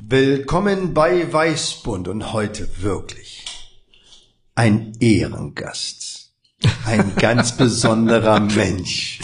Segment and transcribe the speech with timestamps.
[0.00, 3.44] Willkommen bei Weißbund und heute wirklich
[4.56, 6.32] ein Ehrengast.
[6.84, 9.20] Ein ganz besonderer Mensch.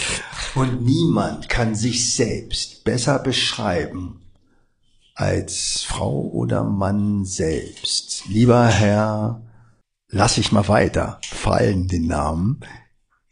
[0.54, 4.22] Und niemand kann sich selbst besser beschreiben
[5.16, 8.26] als Frau oder Mann selbst.
[8.28, 9.42] Lieber Herr,
[10.09, 12.60] lass ich mal weiter fallen den Namen.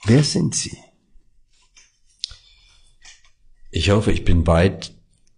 [0.05, 0.77] Wer sind Sie?
[3.71, 4.93] Ich hoffe, ich bin weit,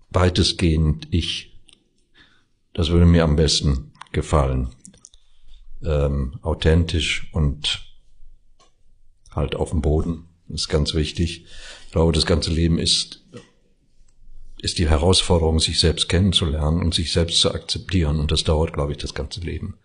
[0.09, 1.50] weitestgehend ich.
[2.81, 4.71] Das würde mir am besten gefallen.
[5.85, 7.85] Ähm, authentisch und
[9.33, 11.45] halt auf dem Boden ist ganz wichtig.
[11.85, 13.23] Ich glaube, das ganze Leben ist,
[14.63, 18.19] ist die Herausforderung, sich selbst kennenzulernen und sich selbst zu akzeptieren.
[18.19, 19.77] Und das dauert, glaube ich, das ganze Leben.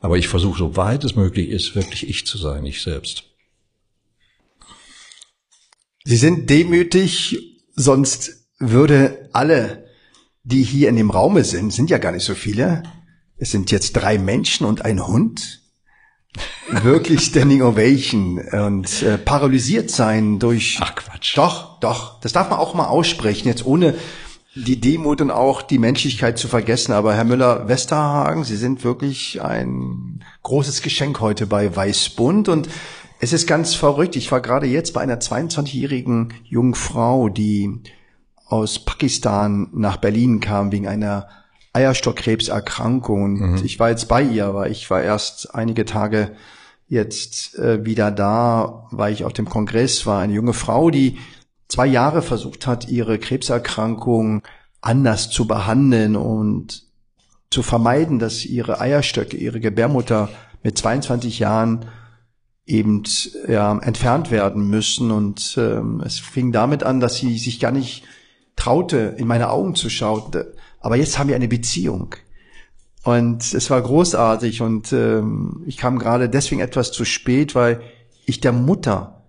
[0.00, 3.24] Aber ich versuche, so weit es möglich ist, wirklich ich zu sein, ich selbst.
[6.02, 9.85] Sie sind demütig, sonst würde alle
[10.46, 12.84] die hier in dem Raume sind, sind ja gar nicht so viele.
[13.36, 15.60] Es sind jetzt drei Menschen und ein Hund.
[16.70, 20.78] Wirklich Standing Ovation und äh, paralysiert sein durch.
[20.80, 21.36] Ach Quatsch.
[21.36, 22.20] Doch, doch.
[22.20, 23.96] Das darf man auch mal aussprechen, jetzt ohne
[24.54, 26.92] die Demut und auch die Menschlichkeit zu vergessen.
[26.92, 32.68] Aber Herr Müller-Westerhagen, Sie sind wirklich ein großes Geschenk heute bei Weißbund und
[33.18, 34.14] es ist ganz verrückt.
[34.14, 37.82] Ich war gerade jetzt bei einer 22-jährigen jungen Frau, die
[38.46, 41.28] aus Pakistan nach Berlin kam wegen einer
[41.72, 43.42] Eierstockkrebserkrankung.
[43.42, 43.64] Und mhm.
[43.64, 46.32] ich war jetzt bei ihr, weil ich war erst einige Tage
[46.88, 50.20] jetzt äh, wieder da, weil ich auf dem Kongress war.
[50.20, 51.18] Eine junge Frau, die
[51.68, 54.42] zwei Jahre versucht hat, ihre Krebserkrankung
[54.80, 56.84] anders zu behandeln und
[57.50, 60.28] zu vermeiden, dass ihre Eierstöcke, ihre Gebärmutter
[60.62, 61.86] mit 22 Jahren
[62.66, 63.02] eben
[63.48, 65.10] ja, entfernt werden müssen.
[65.10, 68.04] Und ähm, es fing damit an, dass sie sich gar nicht
[68.56, 70.32] traute, in meine Augen zu schauen.
[70.80, 72.14] Aber jetzt haben wir eine Beziehung.
[73.04, 77.80] Und es war großartig und ähm, ich kam gerade deswegen etwas zu spät, weil
[78.24, 79.28] ich der Mutter,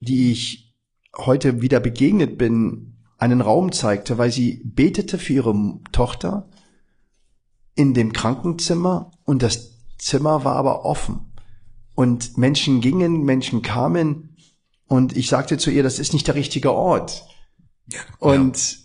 [0.00, 0.74] die ich
[1.16, 6.50] heute wieder begegnet bin, einen Raum zeigte, weil sie betete für ihre Tochter
[7.74, 11.32] in dem Krankenzimmer und das Zimmer war aber offen.
[11.94, 14.36] Und Menschen gingen, Menschen kamen
[14.86, 17.24] und ich sagte zu ihr, das ist nicht der richtige Ort.
[18.18, 18.78] Und ja.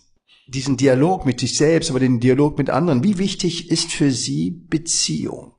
[0.47, 4.51] diesen Dialog mit sich selbst, aber den Dialog mit anderen, wie wichtig ist für Sie
[4.51, 5.53] Beziehung?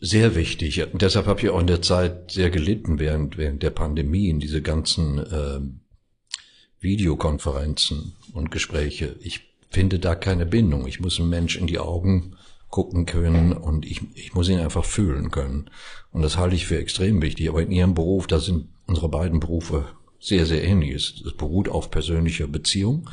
[0.00, 0.82] Sehr wichtig.
[0.92, 4.40] Und deshalb habe ich auch in der Zeit sehr gelitten während, während der Pandemie in
[4.40, 5.60] diese ganzen äh,
[6.80, 9.16] Videokonferenzen und Gespräche.
[9.20, 10.88] Ich finde da keine Bindung.
[10.88, 12.36] Ich muss einem Mensch in die Augen
[12.68, 15.70] gucken können und ich, ich muss ihn einfach fühlen können.
[16.10, 17.48] Und das halte ich für extrem wichtig.
[17.48, 19.86] Aber in Ihrem Beruf, da sind unsere beiden Berufe
[20.22, 21.26] sehr, sehr ähnlich ist.
[21.26, 23.10] Es beruht auf persönlicher Beziehung.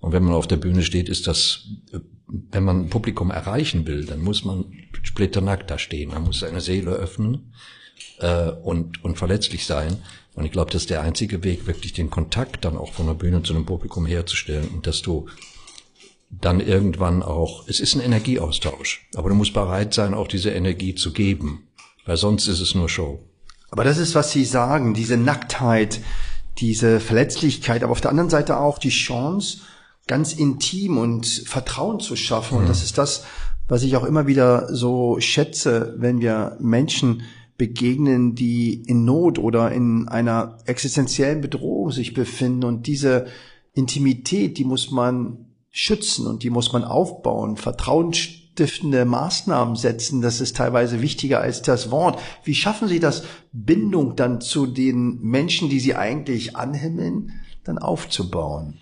[0.00, 1.66] Und wenn man auf der Bühne steht, ist das,
[2.26, 4.64] wenn man ein Publikum erreichen will, dann muss man
[5.02, 6.10] splitternackt da stehen.
[6.10, 7.52] Man muss seine Seele öffnen
[8.18, 9.98] äh, und, und verletzlich sein.
[10.34, 13.14] Und ich glaube, das ist der einzige Weg, wirklich den Kontakt dann auch von der
[13.14, 15.26] Bühne zu einem Publikum herzustellen und dass du
[16.30, 20.94] dann irgendwann auch, es ist ein Energieaustausch, aber du musst bereit sein, auch diese Energie
[20.94, 21.68] zu geben,
[22.04, 23.20] weil sonst ist es nur Show.
[23.70, 26.00] Aber das ist, was Sie sagen, diese Nacktheit,
[26.58, 29.58] diese Verletzlichkeit, aber auf der anderen Seite auch die Chance,
[30.06, 32.54] ganz intim und Vertrauen zu schaffen.
[32.54, 32.60] Mhm.
[32.62, 33.24] Und das ist das,
[33.68, 37.22] was ich auch immer wieder so schätze, wenn wir Menschen
[37.58, 42.64] begegnen, die in Not oder in einer existenziellen Bedrohung sich befinden.
[42.64, 43.26] Und diese
[43.72, 47.56] Intimität, die muss man schützen und die muss man aufbauen.
[47.56, 48.12] Vertrauen
[48.56, 50.22] stiftende Maßnahmen setzen.
[50.22, 52.18] Das ist teilweise wichtiger als das Wort.
[52.42, 53.22] Wie schaffen Sie das,
[53.52, 57.32] Bindung dann zu den Menschen, die Sie eigentlich anhimmeln,
[57.64, 58.78] dann aufzubauen?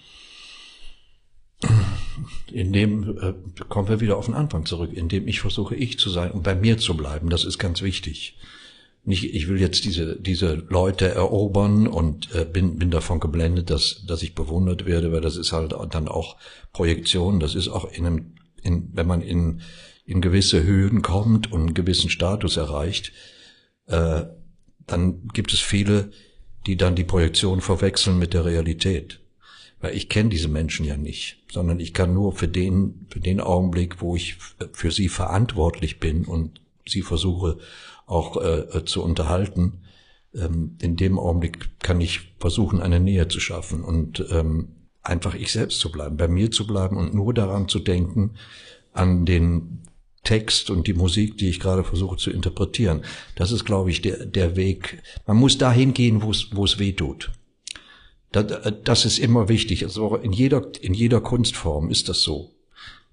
[2.52, 3.34] Indem äh,
[3.68, 6.54] kommen wir wieder auf den Anfang zurück, indem ich versuche, ich zu sein und bei
[6.54, 7.28] mir zu bleiben.
[7.28, 8.38] Das ist ganz wichtig.
[9.02, 14.06] Nicht, ich will jetzt diese diese Leute erobern und äh, bin bin davon geblendet, dass
[14.06, 16.36] dass ich bewundert werde, weil das ist halt dann auch
[16.72, 17.40] Projektion.
[17.40, 18.33] Das ist auch in einem
[18.64, 19.60] in, wenn man in,
[20.04, 23.12] in gewisse Höhen kommt und einen gewissen Status erreicht,
[23.86, 24.24] äh,
[24.86, 26.10] dann gibt es viele,
[26.66, 29.20] die dann die Projektion verwechseln mit der Realität.
[29.80, 33.40] Weil ich kenne diese Menschen ja nicht, sondern ich kann nur für den, für den
[33.40, 34.36] Augenblick, wo ich
[34.72, 37.58] für sie verantwortlich bin und sie versuche
[38.06, 39.84] auch äh, zu unterhalten,
[40.34, 44.68] ähm, in dem Augenblick kann ich versuchen, eine Nähe zu schaffen und ähm,
[45.04, 48.32] einfach ich selbst zu bleiben, bei mir zu bleiben und nur daran zu denken,
[48.92, 49.82] an den
[50.24, 53.02] Text und die Musik, die ich gerade versuche zu interpretieren.
[53.36, 55.02] Das ist, glaube ich, der, der Weg.
[55.26, 57.30] Man muss dahin gehen, wo es, weh tut.
[58.32, 58.46] Das,
[58.82, 59.84] das ist immer wichtig.
[59.84, 62.52] Also in jeder, in jeder Kunstform ist das so.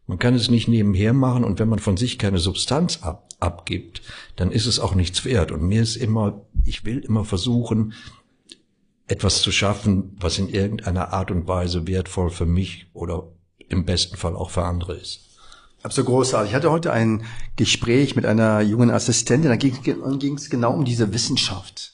[0.07, 4.01] Man kann es nicht nebenher machen und wenn man von sich keine Substanz ab, abgibt,
[4.35, 5.51] dann ist es auch nichts wert.
[5.51, 7.93] Und mir ist immer, ich will immer versuchen,
[9.11, 13.27] etwas zu schaffen, was in irgendeiner Art und Weise wertvoll für mich oder
[13.57, 15.19] im besten Fall auch für andere ist.
[15.83, 16.51] Absolut großartig.
[16.51, 17.25] Ich hatte heute ein
[17.57, 21.93] Gespräch mit einer jungen Assistentin, da ging es genau um diese Wissenschaft.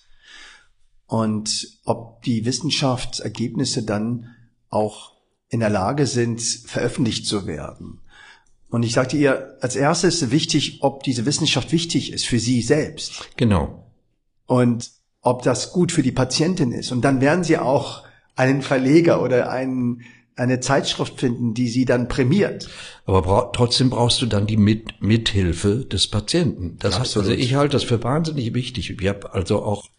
[1.08, 4.36] Und ob die Wissenschaftsergebnisse dann
[4.70, 5.14] auch
[5.50, 8.02] in der Lage sind, veröffentlicht zu werden.
[8.70, 13.30] Und ich sagte ihr, als erstes wichtig, ob diese Wissenschaft wichtig ist für sie selbst.
[13.38, 13.90] Genau.
[14.46, 14.97] Und
[15.28, 16.92] ob das gut für die Patientin ist.
[16.92, 18.04] Und dann werden sie auch
[18.38, 20.04] einen Verleger oder einen,
[20.38, 22.70] eine Zeitschrift finden, die sie dann prämiert.
[23.06, 26.78] Aber bra trotzdem brauchst du dann die Mit Mithilfe des Patienten.
[26.80, 28.90] Das heißt, also ich halte das für wahnsinnig wichtig.
[28.90, 29.90] Ich habe also auch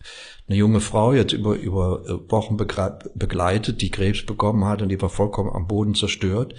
[0.49, 5.01] eine junge Frau jetzt über, über äh, Wochen begleitet, die Krebs bekommen hat und die
[5.03, 6.55] war vollkommen am Boden zerstört.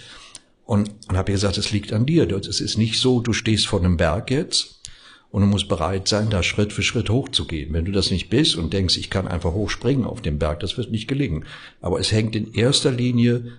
[0.64, 2.30] Und, und habe gesagt, es liegt an dir.
[2.32, 4.79] Es ist nicht so, du stehst vor einem Berg jetzt
[5.32, 7.72] und du musst bereit sein, da Schritt für Schritt hochzugehen.
[7.74, 10.78] Wenn du das nicht bist und denkst, ich kann einfach hochspringen auf den Berg, das
[10.78, 11.46] wird nicht gelingen.
[11.82, 13.52] Aber es hängt in erster Linie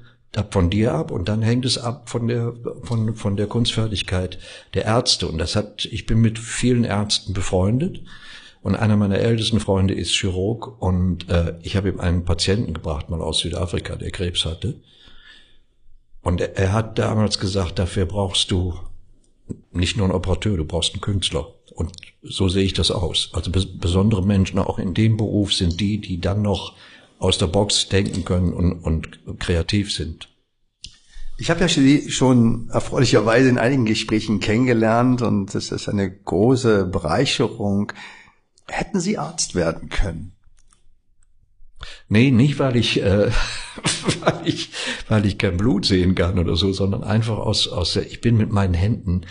[0.51, 4.39] von dir ab und dann hängt es ab von der von von der Kunstfertigkeit
[4.75, 5.29] der Ärzte.
[5.29, 8.03] Und das hat ich bin mit vielen Ärzten befreundet.
[8.63, 10.83] Und einer meiner ältesten Freunde ist Chirurg.
[10.83, 14.81] Und äh, ich habe ihm einen Patienten gebracht mal aus Südafrika der Krebs hatte.
[16.21, 18.75] Und er, er hat damals gesagt dafür brauchst du
[19.73, 21.93] nicht nur einen Operateur du brauchst einen Künstler und
[22.23, 26.01] so sehe ich das aus also bes besondere Menschen auch in dem Beruf sind die
[26.01, 26.75] die dann noch
[27.21, 30.29] aus der Box denken können und, und kreativ sind.
[31.39, 36.87] Ich habe ja Sie schon erfreulicherweise in einigen Gesprächen kennengelernt und es ist eine große
[36.87, 37.93] Bereicherung.
[38.69, 40.33] Hätten Sie Arzt werden können?
[42.09, 43.31] Nee, nicht weil ich, äh,
[44.21, 44.71] weil ich,
[45.09, 48.37] weil ich kein Blut sehen kann oder so, sondern einfach aus, aus der, ich bin
[48.37, 49.23] mit meinen Händen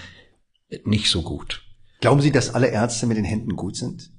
[0.83, 1.63] nicht so gut.
[1.99, 4.11] Glauben Sie, dass alle Ärzte mit den Händen gut sind?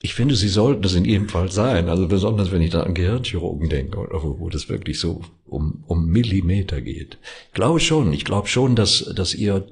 [0.00, 1.88] Ich finde, sie sollten das in jedem Fall sein.
[1.88, 6.06] Also besonders, wenn ich da an Gehirnchirurgen denke, wo, wo das wirklich so um, um
[6.06, 7.18] Millimeter geht.
[7.48, 8.12] Ich glaube schon.
[8.12, 9.66] Ich glaube schon, dass, dass ihr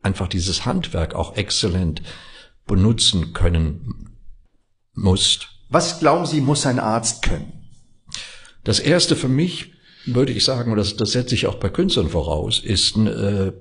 [0.00, 2.02] einfach dieses Handwerk auch exzellent
[2.66, 4.16] benutzen können
[4.94, 5.48] musst.
[5.68, 7.52] Was glauben Sie, muss ein Arzt können?
[8.62, 9.72] Das erste für mich,
[10.06, 13.52] würde ich sagen, und das, das setze ich auch bei Künstlern voraus, ist ein, äh,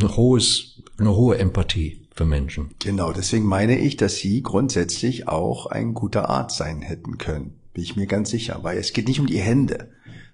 [0.00, 2.70] ein hohes, eine hohe Empathie für Menschen.
[2.78, 7.58] Genau, deswegen meine ich, dass Sie grundsätzlich auch ein guter Arzt sein hätten können.
[7.72, 9.90] Bin ich mir ganz sicher, weil es geht nicht um die Hände.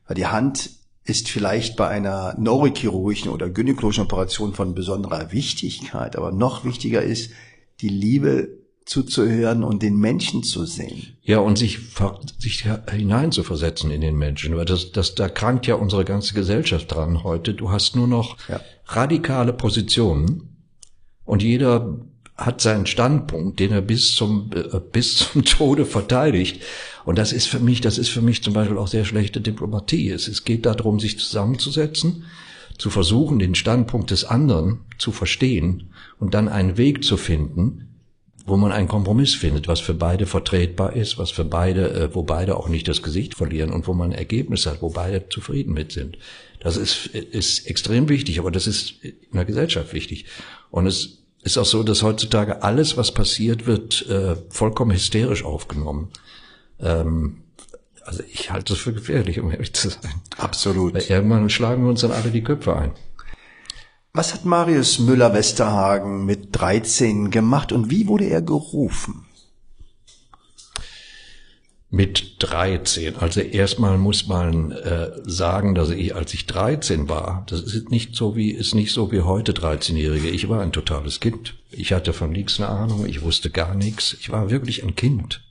[0.07, 0.71] Weil die Hand
[1.05, 7.31] ist vielleicht bei einer neurochirurgischen oder gynäkologischen Operation von besonderer Wichtigkeit, aber noch wichtiger ist,
[7.81, 8.60] die Liebe
[8.91, 11.17] zuzuhören und den Menschen zu sehen.
[11.23, 11.79] Ja, und sich,
[12.39, 17.23] sich hineinzuversetzen in den Menschen, weil das, das, da krankt ja unsere ganze Gesellschaft dran
[17.23, 17.55] heute.
[17.55, 18.61] Du hast nur noch ja.
[18.87, 20.57] radikale Positionen
[21.25, 22.01] und jeder
[22.37, 26.61] hat seinen Standpunkt, den er bis zum äh, bis zum Tode verteidigt.
[27.05, 30.11] Und das ist für mich, das ist für mich zum Beispiel auch sehr schlechte Diplomatie.
[30.11, 32.25] Es, es geht darum, sich zusammenzusetzen,
[32.77, 37.87] zu versuchen, den Standpunkt des anderen zu verstehen und dann einen Weg zu finden,
[38.47, 42.23] wo man einen Kompromiss findet, was für beide vertretbar ist, was für beide, äh, wo
[42.23, 45.73] beide auch nicht das Gesicht verlieren und wo man ein Ergebnis hat, wo beide zufrieden
[45.73, 46.19] mit sind.
[46.61, 50.27] Das ist, ist extrem wichtig, aber das ist in der Gesellschaft wichtig.
[50.71, 56.11] Und es ist auch so, dass heutzutage alles, was passiert, wird äh, vollkommen hysterisch aufgenommen.
[56.81, 57.43] Ähm,
[58.05, 60.21] also ich halte es für gefährlich, um ehrlich zu sein.
[60.37, 60.95] Absolut.
[60.95, 62.93] Weil irgendwann schlagen wir uns dann alle die Köpfe ein.
[64.13, 69.27] Was hat Marius Müller-Westerhagen mit 13 gemacht und wie wurde er gerufen?
[71.91, 73.17] mit 13.
[73.17, 78.15] Also erstmal muss man äh, sagen, dass ich, als ich 13 war, das ist nicht
[78.15, 80.29] so wie, ist nicht so wie heute 13-Jährige.
[80.29, 81.57] Ich war ein totales Kind.
[81.71, 84.17] Ich hatte von nichts eine Ahnung, ich wusste gar nichts.
[84.21, 85.43] Ich war wirklich ein Kind.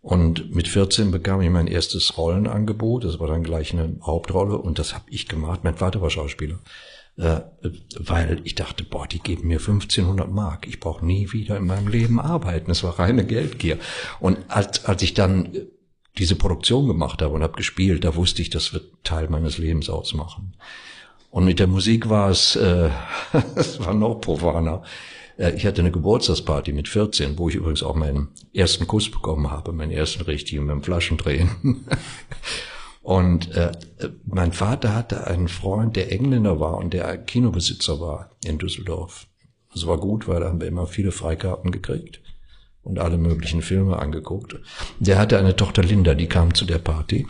[0.00, 3.04] Und mit 14 bekam ich mein erstes Rollenangebot.
[3.04, 5.60] Das war dann gleich eine Hauptrolle und das habe ich gemacht.
[5.64, 6.58] Mein Vater war Schauspieler
[7.20, 7.42] äh,
[7.98, 10.66] weil ich dachte, boah, die geben mir 1500 Mark.
[10.66, 12.70] Ich brauche nie wieder in meinem Leben arbeiten.
[12.70, 13.78] Es war reine Geldgier.
[14.20, 15.50] Und als, als ich dann
[16.16, 19.90] diese Produktion gemacht habe und habe gespielt, da wusste ich, das wird Teil meines Lebens
[19.90, 20.54] ausmachen.
[21.30, 22.88] Und mit der Musik war es, äh,
[23.54, 24.82] es war noch profaner.
[25.36, 29.50] Äh, ich hatte eine Geburtstagsparty mit 14, wo ich übrigens auch meinen ersten Kuss bekommen
[29.50, 31.84] habe, meinen ersten richtigen beim Flaschendrehen.
[33.02, 33.72] Und äh,
[34.24, 39.26] mein Vater hatte einen Freund, der Engländer war und der Kinobesitzer war in Düsseldorf.
[39.72, 42.20] Das war gut, weil da haben wir immer viele Freikarten gekriegt
[42.82, 44.56] und alle möglichen Filme angeguckt.
[44.98, 47.26] Der hatte eine Tochter Linda, die kam zu der Party.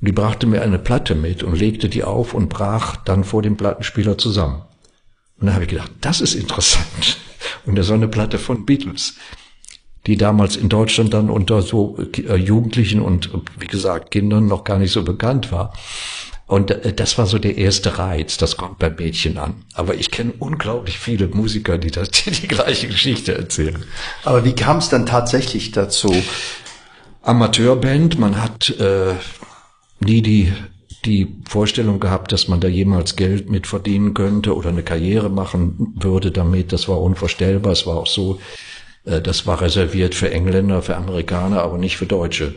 [0.00, 3.42] Und die brachte mir eine Platte mit und legte die auf und brach dann vor
[3.42, 4.62] dem Plattenspieler zusammen.
[5.38, 7.18] Und da habe ich gedacht, das ist interessant.
[7.64, 9.14] Und das war eine Platte von Beatles,
[10.06, 14.78] die damals in Deutschland dann unter so äh, Jugendlichen und, wie gesagt, Kindern noch gar
[14.78, 15.72] nicht so bekannt war.
[16.46, 19.54] Und äh, das war so der erste Reiz, das kommt beim Mädchen an.
[19.74, 23.84] Aber ich kenne unglaublich viele Musiker, die das, die, die gleiche Geschichte erzählen.
[24.24, 26.12] Aber wie kam es dann tatsächlich dazu?
[27.22, 29.14] Amateurband, man hat äh,
[30.00, 30.52] nie die,
[31.04, 35.94] die Vorstellung gehabt, dass man da jemals Geld mit verdienen könnte oder eine Karriere machen
[36.00, 36.72] würde damit.
[36.72, 37.72] Das war unvorstellbar.
[37.72, 38.71] Es war auch so, äh,
[39.04, 42.54] das war reserviert für Engländer, für Amerikaner, aber nicht für Deutsche.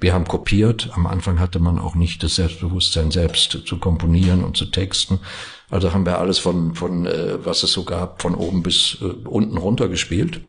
[0.00, 0.90] Wir haben kopiert.
[0.94, 5.20] Am Anfang hatte man auch nicht das Selbstbewusstsein, selbst zu komponieren und zu texten.
[5.68, 9.04] Also haben wir alles von, von äh, was es so gab, von oben bis äh,
[9.04, 10.40] unten runter gespielt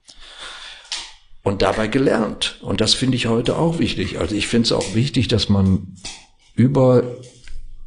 [1.44, 2.58] und dabei gelernt.
[2.62, 4.20] Und das finde ich heute auch wichtig.
[4.20, 5.96] Also ich finde es auch wichtig, dass man
[6.56, 7.04] über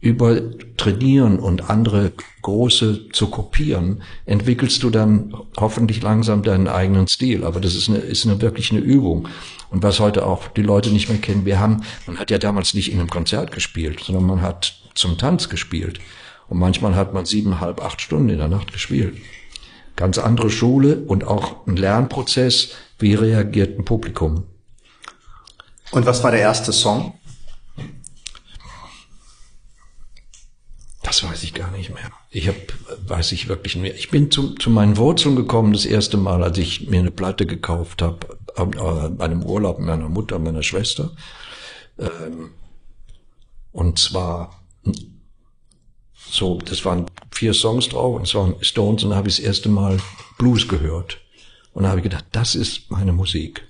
[0.05, 0.39] über
[0.77, 7.43] Trainieren und andere große zu kopieren, entwickelst du dann hoffentlich langsam deinen eigenen Stil.
[7.43, 9.29] Aber das ist eine, ist eine wirklich eine Übung.
[9.71, 12.75] Und was heute auch die Leute nicht mehr kennen, wir haben, man hat ja damals
[12.75, 16.01] nicht in einem Konzert gespielt, sondern man hat zum Tanz gespielt.
[16.49, 19.17] Und manchmal hat man siebeneinhalb, acht Stunden in der Nacht gespielt.
[19.97, 22.73] Ganz andere Schule und auch ein Lernprozess.
[22.99, 24.45] Wie reagiert ein Publikum?
[25.93, 27.15] Und was war der erste Song?
[31.15, 32.11] Das weiß ich gar nicht mehr.
[32.31, 32.59] Ich habe,
[33.07, 33.95] weiß ich wirklich nicht mehr.
[33.95, 37.47] Ich bin zu, zu meinen Wurzeln gekommen das erste Mal, als ich mir eine Platte
[37.47, 38.19] gekauft habe,
[38.57, 41.13] bei einem Urlaub meiner Mutter, meiner Schwester.
[42.01, 42.51] Ähm,
[43.71, 44.61] und zwar
[46.17, 49.69] so, das waren vier Songs drauf und waren Stones und da habe ich das erste
[49.69, 49.99] Mal
[50.37, 51.19] Blues gehört.
[51.75, 53.65] Und da habe ich gedacht, das ist meine Musik.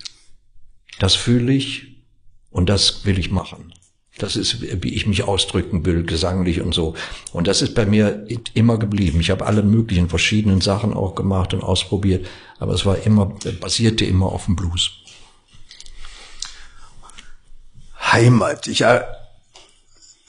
[0.97, 2.01] Das fühle ich
[2.49, 3.71] und das will ich machen.
[4.17, 6.95] Das ist, wie ich mich ausdrücken will, gesanglich und so.
[7.33, 9.19] Und das ist bei mir immer geblieben.
[9.19, 12.25] Ich habe alle möglichen verschiedenen Sachen auch gemacht und ausprobiert,
[12.57, 14.91] aber es war immer, basierte immer auf dem Blues.
[17.99, 18.67] Heimat.
[18.67, 19.01] Ich äh,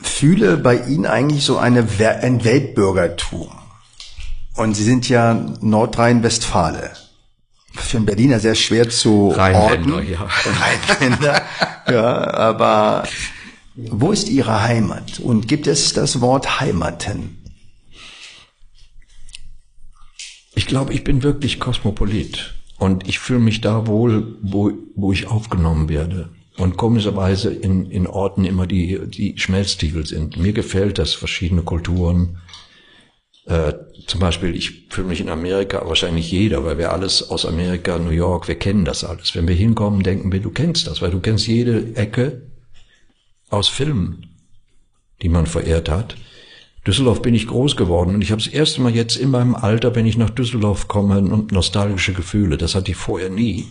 [0.00, 1.86] fühle bei Ihnen eigentlich so eine,
[2.22, 3.52] ein Weltbürgertum.
[4.56, 6.90] Und Sie sind ja Nordrhein-Westfale.
[7.74, 10.10] Für einen Berliner sehr schwer zu Rheinländer, orten.
[10.10, 10.26] ja.
[10.98, 11.42] Rheinländer,
[11.88, 13.04] ja, aber
[13.76, 15.20] wo ist Ihre Heimat?
[15.20, 17.38] Und gibt es das Wort Heimaten?
[20.54, 22.54] Ich glaube, ich bin wirklich Kosmopolit.
[22.78, 26.30] Und ich fühle mich da wohl, wo, wo ich aufgenommen werde.
[26.56, 30.38] Und komischerweise in, in Orten immer die, die Schmelztiegel sind.
[30.38, 32.38] Mir gefällt das, verschiedene Kulturen.
[33.44, 33.74] Äh,
[34.06, 38.10] zum Beispiel, ich fühle mich in Amerika, wahrscheinlich jeder, weil wir alles aus Amerika, New
[38.10, 39.34] York, wir kennen das alles.
[39.34, 42.42] Wenn wir hinkommen, denken wir, du kennst das, weil du kennst jede Ecke
[43.50, 44.34] aus Filmen,
[45.22, 46.16] die man verehrt hat.
[46.86, 49.94] Düsseldorf bin ich groß geworden und ich habe das erste Mal jetzt in meinem Alter,
[49.94, 52.56] wenn ich nach Düsseldorf komme, nostalgische Gefühle.
[52.56, 53.66] Das hatte ich vorher nie.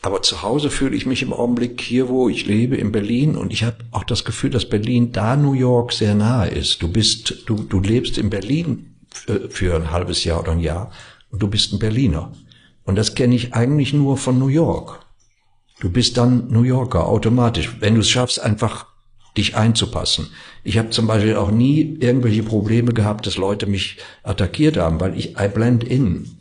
[0.00, 3.52] Aber zu Hause fühle ich mich im Augenblick hier, wo ich lebe, in Berlin, und
[3.52, 6.82] ich habe auch das Gefühl, dass Berlin da New York sehr nahe ist.
[6.82, 8.94] Du bist, du, du lebst in Berlin
[9.50, 10.92] für, ein halbes Jahr oder ein Jahr
[11.30, 12.32] und du bist ein Berliner.
[12.84, 15.04] Und das kenne ich eigentlich nur von New York.
[15.80, 18.86] Du bist dann New Yorker automatisch, wenn du es schaffst, einfach
[19.36, 20.28] dich einzupassen.
[20.64, 25.16] Ich habe zum Beispiel auch nie irgendwelche Probleme gehabt, dass Leute mich attackiert haben, weil
[25.16, 26.38] ich I blend in.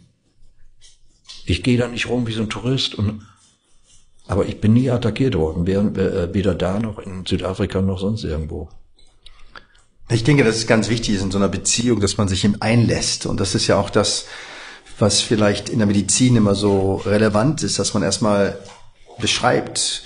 [1.46, 3.22] Ich gehe da nicht rum wie so ein Tourist und
[4.28, 8.68] aber ich bin nie attackiert worden, äh, weder da noch in Südafrika noch sonst irgendwo.
[10.10, 13.26] Ich denke, das ist ganz wichtig in so einer Beziehung, dass man sich ihm einlässt.
[13.26, 14.26] Und das ist ja auch das,
[15.00, 18.58] was vielleicht in der Medizin immer so relevant ist, dass man erstmal
[19.20, 20.04] beschreibt,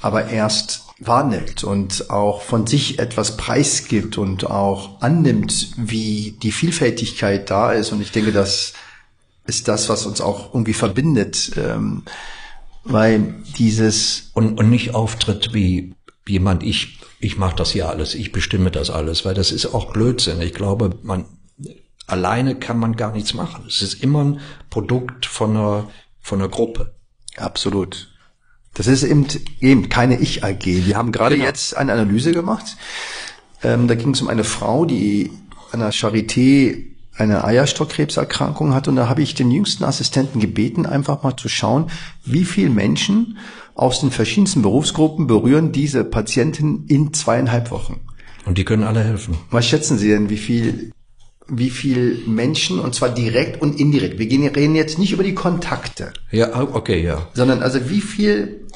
[0.00, 7.50] aber erst wahrnimmt und auch von sich etwas preisgibt und auch annimmt, wie die Vielfältigkeit
[7.50, 7.92] da ist.
[7.92, 8.72] Und ich denke, das
[9.46, 12.02] ist das, was uns auch irgendwie verbindet, ähm,
[12.84, 15.94] weil dieses und, und nicht auftritt wie
[16.26, 19.92] jemand, ich ich mache das hier alles, ich bestimme das alles, weil das ist auch
[19.92, 20.40] Blödsinn.
[20.40, 21.24] Ich glaube, man
[22.06, 23.64] alleine kann man gar nichts machen.
[23.66, 26.94] Es ist immer ein Produkt von einer von einer Gruppe.
[27.36, 28.07] Absolut.
[28.78, 29.26] Das ist eben,
[29.60, 30.64] eben keine Ich-AG.
[30.64, 31.46] Wir haben gerade Genau.
[31.46, 32.76] jetzt eine Analyse gemacht.
[33.62, 35.30] Ähm, da ging es um eine Frau, die
[35.72, 36.84] an der Charité
[37.16, 38.88] eine Eierstockkrebserkrankung hat.
[38.88, 41.90] Und da habe ich den jüngsten Assistenten gebeten, einfach mal zu schauen,
[42.24, 43.38] wie viele Menschen
[43.74, 48.00] aus den verschiedensten Berufsgruppen berühren diese Patientin in zweieinhalb Wochen.
[48.46, 49.36] Und die können alle helfen.
[49.50, 50.92] Was schätzen Sie denn, wie viel,
[51.48, 56.12] wie viel Menschen, und zwar direkt und indirekt, wir reden jetzt nicht über die Kontakte,
[56.30, 57.26] Ja, ah, okay, ja.
[57.34, 58.66] sondern also wie viel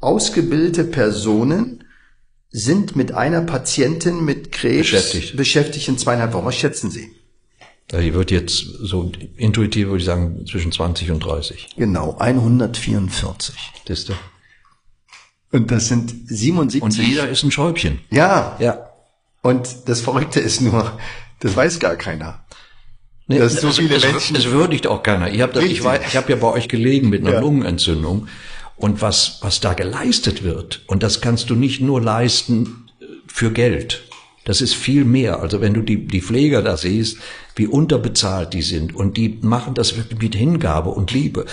[0.00, 1.84] ausgebildete Personen
[2.50, 5.36] sind mit einer Patientin mit Krebs Beschäftigt.
[5.36, 6.46] beschäftigt in zweieinhalb Wochen.
[6.46, 7.12] Was schätzen Sie?
[7.92, 11.70] Die wird jetzt so intuitiv würde ich sagen zwischen 20 und 30.
[11.76, 13.54] Genau, 144.
[13.86, 14.16] Das ist der.
[15.52, 16.82] Und das sind 77.
[16.82, 17.98] Und jeder ist ein Schäubchen.
[18.10, 18.90] ja, Ja.
[19.42, 20.98] und das Verrückte ist nur,
[21.40, 22.44] das weiß gar keiner.
[23.26, 24.36] Nee, Das so viele es, Menschen.
[24.36, 25.32] Es würdigt auch keiner.
[25.32, 27.40] Ich habe hab ja bei euch gelegen mit einer Ja.
[27.40, 28.28] Lungenentzündung.
[28.80, 33.52] Und was, was da geleistet wird, und das kannst du nicht nur leisten äh, für
[33.52, 34.02] Geld.
[34.44, 35.40] Das ist viel mehr.
[35.40, 37.18] Also wenn du die, die Pfleger da siehst,
[37.56, 41.44] wie unterbezahlt die sind und die machen das wirklich mit Hingabe und Liebe.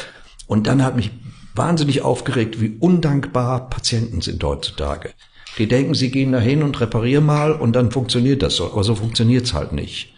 [0.48, 1.12] Und dann hat mich
[1.53, 5.12] wahnsinnig aufgeregt, wie undankbar Patienten sind heutzutage.
[5.57, 8.72] Die denken, sie gehen dahin und reparieren mal und dann funktioniert das so.
[8.72, 10.13] Aber so funktioniert's halt nicht.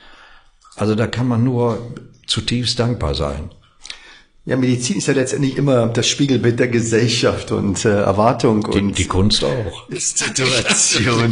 [0.76, 1.96] Also da kann man nur
[2.28, 3.50] zutiefst dankbar sein.
[4.50, 8.98] Ja, Medizin ist ja letztendlich immer das Spiegelbild der Gesellschaft und äh, Erwartung Die, und
[8.98, 9.88] die Kunst auch.
[9.96, 11.32] Situation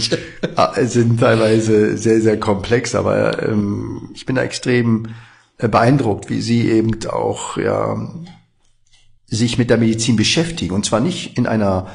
[0.55, 5.07] äh, sind teilweise sehr, sehr komplex, aber ähm, ich bin da extrem
[5.57, 8.07] äh, beeindruckt, wie Sie eben auch ja,
[9.25, 10.75] sich mit der Medizin beschäftigen.
[10.75, 11.87] Und zwar nicht in einer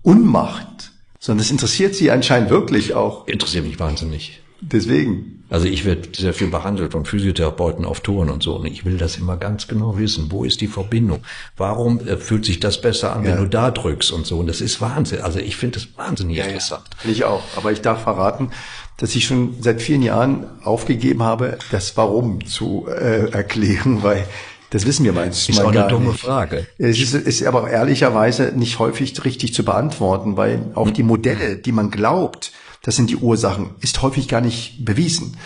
[0.00, 3.28] Unmacht, sondern es interessiert Sie anscheinend wirklich auch.
[3.28, 4.40] Interessiert mich wahnsinnig.
[4.62, 5.41] Deswegen.
[5.52, 8.56] Also ich werde sehr viel behandelt von Physiotherapeuten auf Touren und so.
[8.56, 10.28] Und ich will das immer ganz genau wissen.
[10.30, 11.20] Wo ist die Verbindung?
[11.58, 13.32] Warum äh, fühlt sich das besser an, Ja.
[13.32, 14.38] wenn du da drückst und so?
[14.38, 15.20] Und das ist Wahnsinn.
[15.20, 16.84] Also ich finde das wahnsinnig interessant.
[17.04, 17.42] Ich auch.
[17.56, 18.50] Aber ich darf verraten,
[18.96, 24.24] dass ich schon seit vielen Jahren aufgegeben habe, das Warum zu äh, erklären, weil
[24.70, 26.20] das wissen wir meistens Ist mal auch eine dumme nicht.
[26.20, 26.66] Frage.
[26.78, 31.72] Es ist, ist aber ehrlicherweise nicht häufig richtig zu beantworten, weil auch die Modelle, die
[31.72, 35.36] man glaubt, das sind die Ursachen, ist häufig gar nicht bewiesen.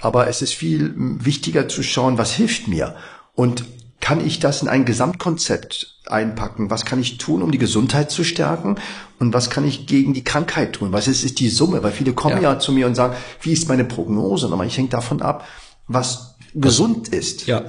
[0.00, 2.94] Aber es ist viel wichtiger zu schauen, was hilft mir
[3.34, 3.64] und
[4.00, 6.70] kann ich das in ein Gesamtkonzept einpacken?
[6.70, 8.76] Was kann ich tun, um die Gesundheit zu stärken?
[9.18, 10.92] Und was kann ich gegen die Krankheit tun?
[10.92, 11.82] Was ist, ist die Summe?
[11.82, 12.54] Weil viele kommen ja.
[12.54, 12.58] Ja.
[12.58, 14.46] zu mir und sagen, wie ist meine Prognose?
[14.46, 15.46] Und ich hängt davon ab,
[15.88, 17.46] was gesund ist.
[17.46, 17.64] Ja.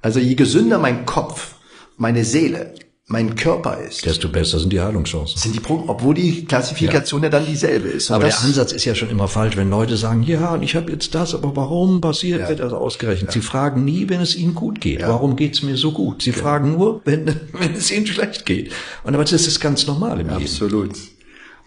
[0.00, 1.56] Also je gesünder mein Kopf,
[1.96, 2.74] meine Seele,
[3.06, 5.38] mein Körper ist, Desto besser sind die Heilungschancen.
[5.38, 8.08] sind die Pro obwohl die Klassifikation ja, dann dieselbe ist.
[8.08, 10.74] Und Aber der Ansatz ist ja schon immer falsch, wenn Leute sagen, ja, und ich
[10.74, 13.30] habe jetzt das, aber warum passiert mir das ausgerechnet?
[13.32, 15.02] Sie fragen nie, wenn es ihnen gut geht.
[15.02, 16.22] Warum geht's mir so gut?
[16.22, 18.72] Sie fragen nur, wenn, wenn es ihnen schlecht geht.
[19.02, 20.42] Und aber das ist ganz normal im Leben.
[20.42, 20.92] Absolut.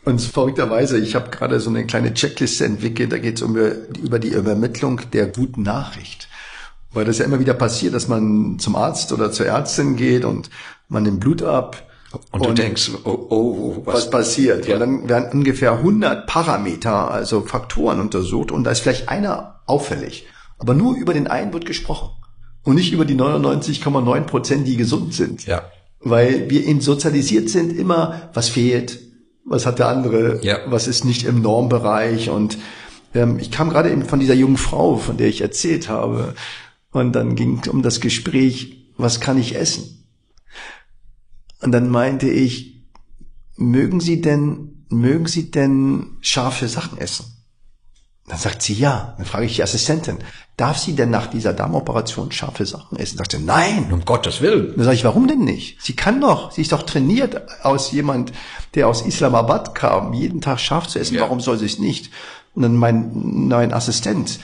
[0.05, 4.17] Und verrückterweise, ich habe gerade so eine kleine Checkliste entwickelt, da geht es um, über
[4.19, 6.26] die Übermittlung der guten Nachricht.
[6.97, 10.49] Weil das ja immer wieder passiert, dass man zum Arzt oder zur Ärztin geht und
[10.89, 11.83] man nimmt Blut ab.
[12.31, 14.67] Und du denkst, oh, oh, was, was, passiert.
[14.67, 14.73] Ja.
[14.73, 20.25] Und dann werden ungefähr 100 Parameter, also Faktoren untersucht und da ist vielleicht einer auffällig.
[20.57, 22.09] Aber nur über den einen wird gesprochen.
[22.63, 25.45] Und nicht über die 99,9 Prozent, die gesund sind.
[25.45, 25.61] ja.
[25.99, 28.99] Weil wir eben sozialisiert sind immer, was fehlt,
[29.45, 30.59] was hat der andere, Ja.
[30.67, 32.29] was ist nicht im Normbereich.
[32.29, 32.57] Und
[33.13, 36.33] ähm, ich kam gerade eben von dieser jungen Frau, von der ich erzählt habe.
[36.91, 40.07] Und dann ging es um das Gespräch, was kann ich essen?
[41.61, 42.85] Und dann meinte ich,
[43.55, 47.37] mögen Sie denn, mögen Sie denn scharfe Sachen essen?
[48.27, 49.15] Dann sagt sie ja.
[49.17, 50.17] Dann frage ich die Assistentin,
[50.57, 53.17] darf sie denn nach dieser Darmoperation scharfe Sachen essen?
[53.17, 53.91] Sagt sie, nein.
[53.91, 54.73] Um Gottes Willen.
[54.75, 55.81] Dann sage ich, warum denn nicht?
[55.81, 58.33] Sie kann doch, sie ist doch trainiert aus jemand,
[58.75, 61.15] der aus Islamabad kam, jeden Tag scharf zu essen.
[61.15, 61.21] Ja.
[61.21, 62.11] Warum soll sie es nicht?
[62.53, 64.39] Und dann mein neuen Assistent,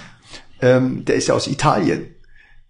[0.61, 2.07] ähm, der ist ja aus Italien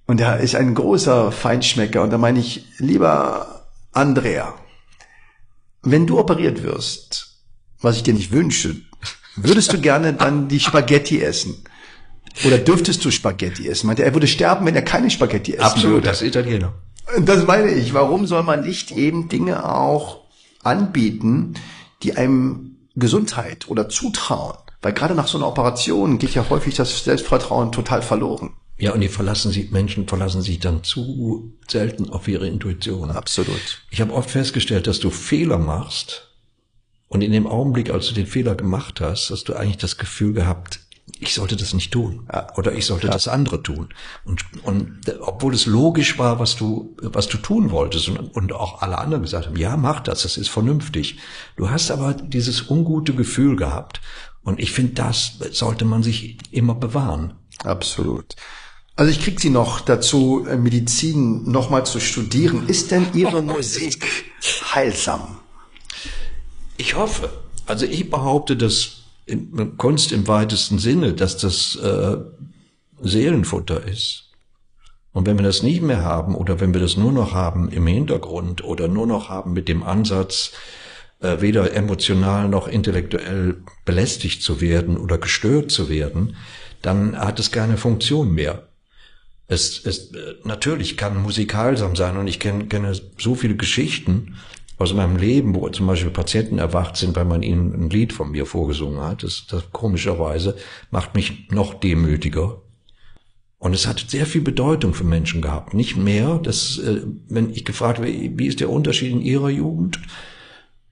[0.05, 2.01] und der ist ein großer Feinschmecker.
[2.01, 4.53] Und da meine ich, lieber Andrea,
[5.81, 7.37] wenn du operiert wirst,
[7.81, 8.75] was ich dir nicht wünsche,
[9.35, 11.63] würdest du gerne dann die Spaghetti essen?
[12.45, 13.87] Oder dürftest du Spaghetti essen?
[13.87, 16.07] Meinte er, er würde sterben, wenn er keine Spaghetti essen Absolut, würde.
[16.07, 16.73] das ist Italiener.
[17.21, 17.93] Das meine ich.
[17.93, 20.21] Warum soll man nicht eben Dinge auch
[20.63, 21.53] anbieten,
[22.01, 24.57] die einem Gesundheit oder zutrauen?
[24.81, 28.53] Weil gerade nach so einer Operation geht ja häufig das Selbstvertrauen total verloren.
[28.77, 33.11] Ja, und die verlassen sich, Menschen verlassen sich dann zu selten auf ihre Intuition.
[33.11, 33.83] Absolut.
[33.91, 36.33] Ich habe oft festgestellt, dass du Fehler machst
[37.07, 40.33] und in dem Augenblick, als du den Fehler gemacht hast, hast du eigentlich das Gefühl
[40.33, 40.79] gehabt,
[41.19, 42.47] ich sollte das nicht tun ja.
[42.55, 43.13] oder ich sollte ja.
[43.13, 43.89] das andere tun.
[44.25, 48.81] Und, und obwohl es logisch war, was du, was du tun wolltest und, und auch
[48.81, 51.19] alle anderen gesagt haben, ja, mach das, das ist vernünftig.
[51.55, 54.01] Du hast aber dieses ungute Gefühl gehabt.
[54.41, 57.35] Und ich finde, das sollte man sich immer bewahren.
[57.63, 58.35] Absolut.
[58.95, 62.67] Also ich krieg Sie noch dazu, äh, Medizin nochmal zu studieren.
[62.67, 64.05] Ist denn Ihre Musik
[64.73, 65.39] heilsam?
[66.77, 67.29] Ich hoffe.
[67.65, 69.03] Also ich behaupte, dass
[69.77, 72.17] Kunst im weitesten Sinne, dass das äh,
[73.01, 74.31] Seelenfutter ist.
[75.11, 77.87] Und wenn wir das nicht mehr haben oder wenn wir das nur noch haben im
[77.87, 80.51] Hintergrund oder nur noch haben mit dem Ansatz,
[81.19, 86.35] äh, weder emotional noch intellektuell belästigt zu werden oder gestört zu werden,
[86.81, 88.67] dann hat es keine Funktion mehr.
[89.53, 90.11] Es, es
[90.43, 94.35] natürlich kann musikalsam sein und ich kenne, kenne so viele Geschichten
[94.77, 98.31] aus meinem Leben, wo zum Beispiel Patienten erwacht sind, weil man ihnen ein Lied von
[98.31, 99.23] mir vorgesungen hat.
[99.23, 100.57] Das, das komischerweise
[100.91, 102.61] macht mich noch demütiger.
[103.59, 105.73] Und es hat sehr viel Bedeutung für Menschen gehabt.
[105.73, 110.01] Nicht mehr, dass, äh, wenn ich gefragt werde, wie ist der Unterschied in ihrer Jugend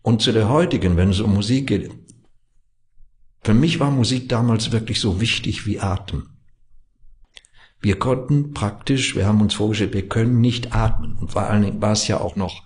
[0.01, 1.91] und zu der heutigen, wenn es um Musik geht.
[3.43, 6.30] Für mich war Musik damals wirklich so wichtig wie Atem.
[7.81, 11.17] Wir konnten praktisch, wir haben uns vorgestellt, wir können nicht atmen.
[11.19, 12.63] Und vor allen Dingen war es ja auch noch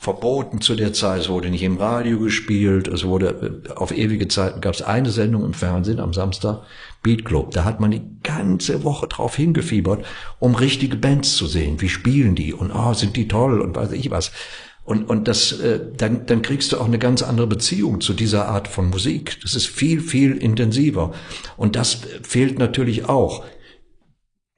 [0.00, 1.22] verboten zu der Zeit.
[1.22, 2.86] Es wurde nicht im Radio gespielt.
[2.88, 6.62] Es wurde äh, auf ewige Zeiten gab es eine Sendung im Fernsehen am Samstag,
[7.02, 7.50] Beat Club.
[7.50, 10.04] Da hat man die ganze Woche drauf hingefiebert,
[10.38, 11.80] um richtige Bands zu sehen.
[11.80, 12.52] Wie spielen die?
[12.52, 14.30] Und oh, sind die toll und weiß ich was.
[14.84, 18.48] Und, und das, äh, dann, dann kriegst du auch eine ganz andere Beziehung zu dieser
[18.48, 19.38] Art von Musik.
[19.42, 21.12] Das ist viel, viel intensiver.
[21.56, 23.44] Und das fehlt natürlich auch.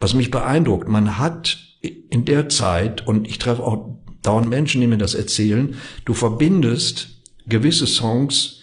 [0.01, 4.87] Was mich beeindruckt, man hat in der Zeit, und ich treffe auch dauernd Menschen, die
[4.87, 8.61] mir das erzählen, du verbindest gewisse Songs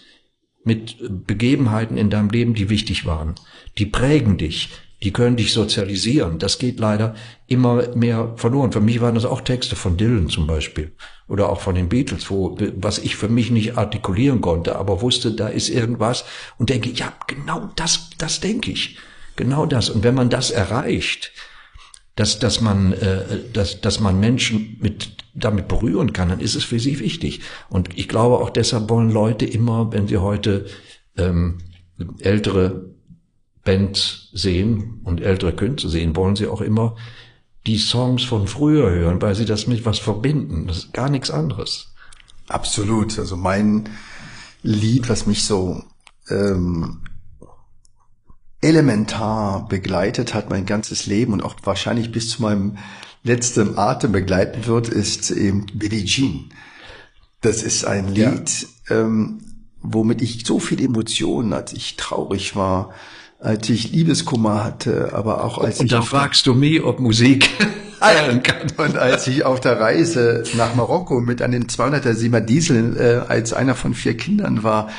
[0.63, 3.35] mit Begebenheiten in deinem Leben, die wichtig waren.
[3.77, 4.69] Die prägen dich,
[5.03, 6.39] die können dich sozialisieren.
[6.39, 8.71] Das geht leider immer mehr verloren.
[8.71, 10.91] Für mich waren das auch Texte von Dylan zum Beispiel
[11.27, 15.31] oder auch von den Beatles, wo, was ich für mich nicht artikulieren konnte, aber wusste,
[15.31, 16.25] da ist irgendwas
[16.57, 18.97] und denke, ja, genau das, das denke ich.
[19.37, 19.89] Genau das.
[19.89, 21.31] Und wenn man das erreicht,
[22.17, 26.65] dass, dass man, äh, dass, dass man Menschen mit, damit berühren kann, dann ist es
[26.65, 27.41] für sie wichtig.
[27.69, 30.65] Und ich glaube auch deshalb wollen Leute immer, wenn sie heute
[31.15, 31.59] ähm,
[32.19, 32.89] ältere
[33.63, 36.95] Bands sehen und ältere Künstler sehen, wollen sie auch immer
[37.67, 40.67] die Songs von früher hören, weil sie das mit was verbinden.
[40.67, 41.93] Das ist gar nichts anderes.
[42.47, 43.19] Absolut.
[43.19, 43.89] Also mein
[44.63, 45.83] Lied, was mich so
[46.29, 47.01] ähm,
[48.61, 52.77] elementar begleitet hat mein ganzes Leben und auch wahrscheinlich bis zu meinem
[53.23, 56.49] letzten Atem begleiten wird, ist eben Billie Jean.
[57.41, 59.01] Das ist ein Lied, ja.
[59.01, 59.39] ähm,
[59.81, 62.93] womit ich so viele Emotionen, als ich traurig war,
[63.39, 65.93] als ich Liebeskummer hatte, aber auch als und ich.
[65.93, 67.49] Und da fragst du mich, ob Musik
[68.01, 68.71] heilen kann.
[68.77, 73.53] Und als ich auf der Reise nach Marokko mit einem 200er Siemer Diesel äh, als
[73.53, 74.89] einer von vier Kindern war,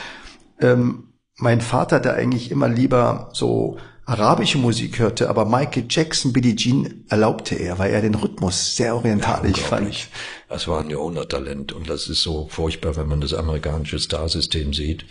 [0.61, 1.08] ähm,
[1.39, 7.05] mein Vater, der eigentlich immer lieber so arabische Musik hörte, aber Michael Jackson, Billie Jean
[7.09, 10.09] erlaubte er, weil er den Rhythmus sehr orientalisch ja, fand.
[10.49, 15.05] Das war ein Jahrhunderttalent und das ist so furchtbar, wenn man das amerikanische Starsystem sieht,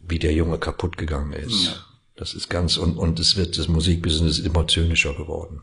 [0.00, 1.66] wie der Junge kaputt gegangen ist.
[1.66, 1.72] Ja.
[2.16, 5.62] Das ist ganz und und es wird das Musikbusiness immer zynischer geworden.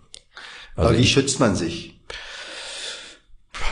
[0.75, 1.99] Also aber wie ich, schützt man sich?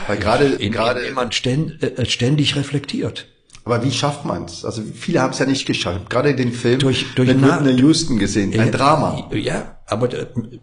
[0.06, 3.26] Weil gerade gerade man äh, ständig reflektiert.
[3.64, 4.64] Aber wie schafft man's?
[4.64, 6.10] Also viele haben es ja nicht geschafft.
[6.10, 9.30] Gerade den Film durch, durch mit Whitney Houston gesehen, ein ja, Drama.
[9.32, 10.10] Ja, aber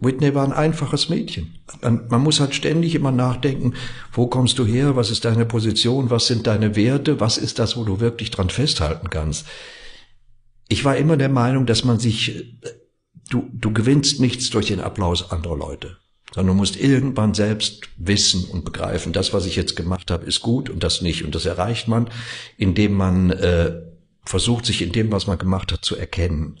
[0.00, 1.58] Whitney war ein einfaches Mädchen.
[1.80, 3.74] Man muss halt ständig immer nachdenken,
[4.12, 7.76] wo kommst du her, was ist deine Position, was sind deine Werte, was ist das,
[7.76, 9.46] wo du wirklich dran festhalten kannst.
[10.68, 12.56] Ich war immer der Meinung, dass man sich,
[13.30, 15.96] du, du gewinnst nichts durch den Applaus anderer Leute
[16.34, 20.40] sondern du musst irgendwann selbst wissen und begreifen, das, was ich jetzt gemacht habe, ist
[20.40, 21.24] gut und das nicht.
[21.24, 22.08] Und das erreicht man,
[22.56, 23.82] indem man äh,
[24.24, 26.60] versucht, sich in dem, was man gemacht hat, zu erkennen.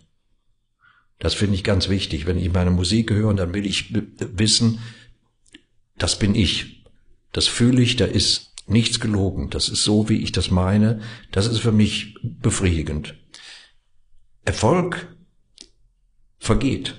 [1.18, 2.26] Das finde ich ganz wichtig.
[2.26, 4.80] Wenn ich meine Musik höre, dann will ich wissen,
[5.96, 6.84] das bin ich.
[7.32, 9.48] Das fühle ich, da ist nichts gelogen.
[9.48, 11.00] Das ist so, wie ich das meine.
[11.30, 13.14] Das ist für mich befriedigend.
[14.44, 15.16] Erfolg
[16.38, 16.96] vergeht.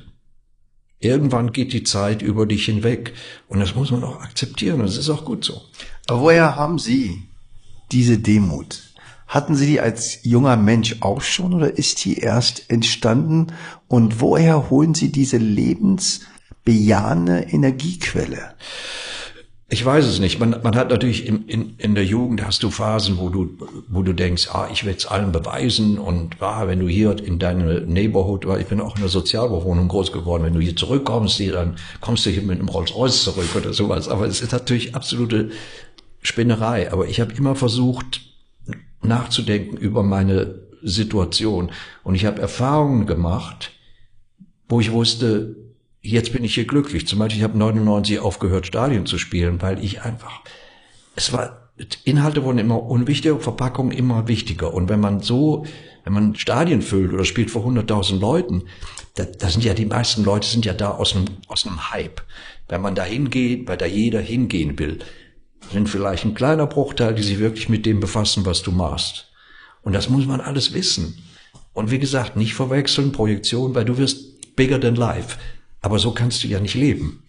[1.03, 3.13] Irgendwann geht die Zeit über dich hinweg.
[3.49, 4.79] Und das muss man auch akzeptieren.
[4.79, 5.61] Und das ist auch gut so.
[6.07, 7.23] Aber woher haben Sie
[7.91, 8.81] diese Demut?
[9.27, 13.47] Hatten Sie die als junger Mensch auch schon oder ist die erst entstanden?
[13.89, 18.53] Und woher holen Sie diese lebensbejahende Energiequelle?
[19.73, 20.39] Ich weiß es nicht.
[20.39, 23.57] Man, man hat natürlich in, in, in der Jugend hast du Phasen, wo du,
[23.87, 27.39] wo du denkst, ah, ich will es allen beweisen und ah, wenn du hier in
[27.39, 31.39] deine Neighborhood, weil ich bin auch in der Sozialbewohnung groß geworden, wenn du hier zurückkommst,
[31.51, 34.09] dann kommst du hier mit einem Rolls-Royce zurück oder sowas.
[34.09, 35.49] Aber es ist natürlich absolute
[36.21, 36.93] Spinnerei.
[36.93, 38.21] Aber ich habe immer versucht,
[39.01, 41.71] nachzudenken über meine Situation.
[42.03, 43.71] Und ich habe Erfahrungen gemacht,
[44.69, 45.55] wo ich wusste,
[46.03, 47.07] jetzt bin ich hier glücklich.
[47.07, 50.41] Zum Beispiel, ich habe 99 aufgehört, Stadion zu spielen, weil ich einfach,
[51.15, 51.71] es war,
[52.03, 54.73] Inhalte wurden immer unwichtiger, Verpackungen immer wichtiger.
[54.73, 55.65] Und wenn man so,
[56.03, 58.63] wenn man Stadien füllt oder spielt vor 100.000 Leuten,
[59.15, 62.21] da, da sind ja die meisten Leute sind ja da aus einem, aus einem Hype.
[62.67, 64.99] Wenn man da hingeht, weil da jeder hingehen will,
[65.71, 69.31] sind vielleicht ein kleiner Bruchteil, die sich wirklich mit dem befassen, was du machst.
[69.81, 71.23] Und das muss man alles wissen.
[71.73, 75.37] Und wie gesagt, nicht verwechseln, Projektion, weil du wirst bigger than life.
[75.83, 77.23] Aber so kannst du ja nicht leben.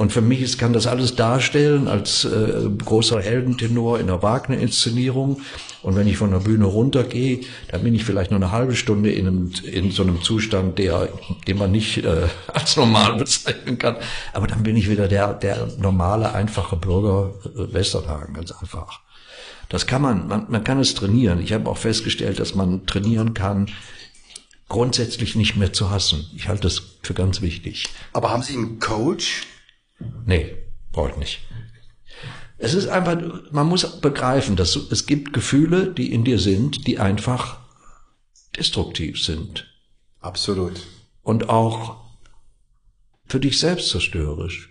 [0.00, 5.42] Und für mich ist, kann das alles darstellen als äh, großer Heldentenor in einer Wagner-Inszenierung.
[5.82, 9.12] Und wenn ich von der Bühne runtergehe, dann bin ich vielleicht nur eine halbe Stunde
[9.12, 11.10] in, einem, in so einem Zustand, der,
[11.46, 13.96] den man nicht äh, als normal bezeichnen kann.
[14.32, 19.00] Aber dann bin ich wieder der, der normale, einfache Bürger äh, Westernhagen, ganz einfach.
[19.68, 21.42] Das kann man, man, man kann es trainieren.
[21.42, 23.66] Ich habe auch festgestellt, dass man trainieren kann,
[24.70, 26.30] grundsätzlich nicht mehr zu hassen.
[26.34, 27.88] Ich halte das für ganz wichtig.
[28.14, 29.46] Aber haben Sie einen Coach?
[30.24, 30.56] Nee,
[30.92, 31.40] brauche ich nicht.
[32.56, 33.18] Es ist einfach,
[33.50, 37.58] man muss begreifen, dass es gibt Gefühle, die in dir sind, die einfach
[38.56, 39.66] destruktiv sind.
[40.20, 40.86] Absolut.
[41.22, 41.96] Und auch
[43.26, 44.70] für dich selbst zerstörerisch.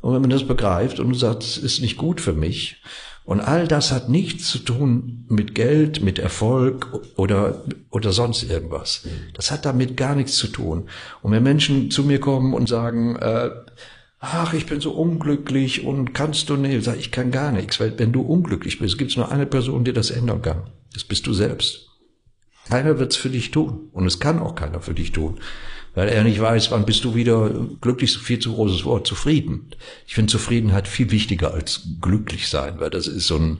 [0.00, 2.82] Und wenn man das begreift und sagt, es ist nicht gut für mich,
[3.24, 9.06] und all das hat nichts zu tun mit Geld, mit Erfolg oder, oder sonst irgendwas.
[9.34, 10.88] Das hat damit gar nichts zu tun.
[11.22, 13.50] Und wenn Menschen zu mir kommen und sagen, äh,
[14.18, 17.96] ach, ich bin so unglücklich und kannst du nicht, sag ich kann gar nichts, weil
[17.98, 20.70] wenn du unglücklich bist, gibt es nur eine Person, die das ändern kann.
[20.92, 21.88] Das bist du selbst.
[22.68, 23.88] Keiner wird's für dich tun.
[23.92, 25.38] Und es kann auch keiner für dich tun
[25.94, 27.50] weil er nicht weiß, wann bist du wieder
[27.80, 29.70] glücklich, viel zu großes Wort, zufrieden.
[30.06, 33.58] Ich finde Zufriedenheit viel wichtiger als glücklich sein, weil das ist so ein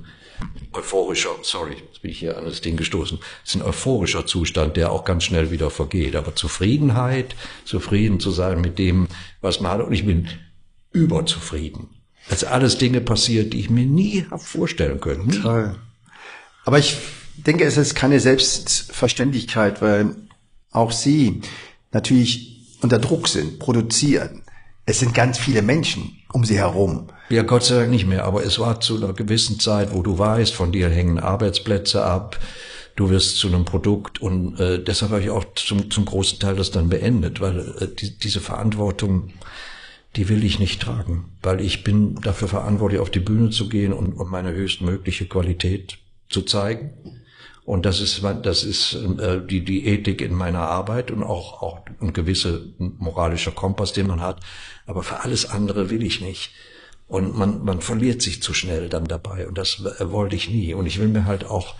[0.73, 4.91] euphorischer, sorry, jetzt bin ich hier an das Ding gestoßen, ist ein euphorischer Zustand, der
[4.91, 6.17] auch ganz schnell wieder vergeht.
[6.17, 9.09] Aber Zufriedenheit, zufrieden zu sein mit dem,
[9.41, 10.29] was man hat, und ich bin
[10.93, 11.89] überzufrieden.
[12.29, 15.27] Als alles Dinge passiert, die ich mir nie habe vorstellen können.
[15.27, 15.41] Nie.
[15.41, 15.75] Toll.
[16.65, 16.97] Aber ich
[17.37, 20.15] denke, es ist keine Selbstverständlichkeit, weil
[20.71, 21.41] auch Sie
[21.93, 24.43] natürlich unter Druck sind, produzieren.
[24.85, 27.09] Es sind ganz viele Menschen um sie herum.
[27.29, 30.19] Ja, Gott sei Dank nicht mehr, aber es war zu einer gewissen Zeit, wo du
[30.19, 32.39] weißt, von dir hängen Arbeitsplätze ab,
[32.97, 36.57] du wirst zu einem Produkt und äh, deshalb habe ich auch zum, zum großen Teil
[36.57, 39.31] das dann beendet, weil äh, die, diese Verantwortung,
[40.17, 43.93] die will ich nicht tragen, weil ich bin dafür verantwortlich, auf die Bühne zu gehen
[43.93, 46.93] und, und meine höchstmögliche Qualität zu zeigen.
[47.65, 51.81] Und das ist, das ist äh, die, die Ethik in meiner Arbeit und auch, auch
[52.01, 54.41] ein gewisser moralischer Kompass, den man hat.
[54.87, 56.51] Aber für alles andere will ich nicht.
[57.07, 59.47] Und man, man verliert sich zu schnell dann dabei.
[59.47, 60.75] Und das wollte ich nie.
[60.75, 61.75] Und ich will mir halt auch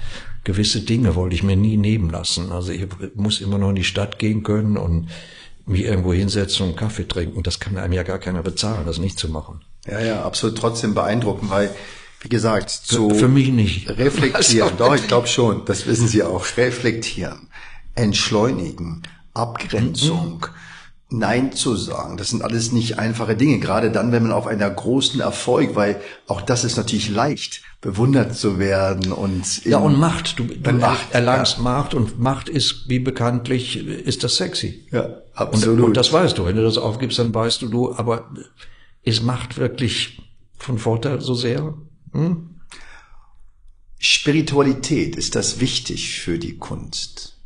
[0.45, 2.53] gewisse Dinge wollte ich mir nie nehmen lassen.
[2.53, 5.09] Also ich muss immer noch in die Stadt gehen können und
[5.67, 7.43] mich irgendwo hinsetzen und Kaffee trinken.
[7.43, 9.61] Das kann einem ja gar keiner bezahlen, das nicht zu machen.
[9.87, 11.71] Ja, ja, absolut trotzdem beeindruckend, weil
[12.23, 13.91] wie gesagt, zu für, für mich nicht.
[13.91, 14.73] reflektieren.
[14.79, 16.47] Doch, ich glaube schon, das wissen Sie auch.
[16.57, 17.49] Reflektieren,
[17.95, 19.03] entschleunigen,
[19.35, 21.19] Abgrenzung, mhm.
[21.19, 22.17] Nein zu sagen.
[22.17, 23.59] Das sind alles nicht einfache Dinge.
[23.59, 28.35] Gerade dann, wenn man auf einer großen Erfolg, weil auch das ist natürlich leicht, bewundert
[28.35, 30.39] zu werden und ja und Macht.
[30.39, 31.65] Du, du Macht, erlangst ja.
[31.65, 34.87] Macht und Macht ist wie bekanntlich ist das sexy.
[34.91, 35.79] Ja, absolut.
[35.79, 36.47] Und, und das weißt du.
[36.47, 37.95] Wenn du das aufgibst, dann weißt du, du.
[37.95, 38.31] Aber
[39.03, 40.23] ist Macht wirklich
[40.57, 41.75] von Vorteil so sehr?
[42.13, 42.61] Hm?
[43.99, 47.41] Spiritualität, ist das wichtig für die Kunst?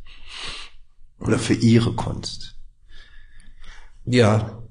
[1.19, 2.55] Oder für Ihre Kunst?
[4.05, 4.63] Ja,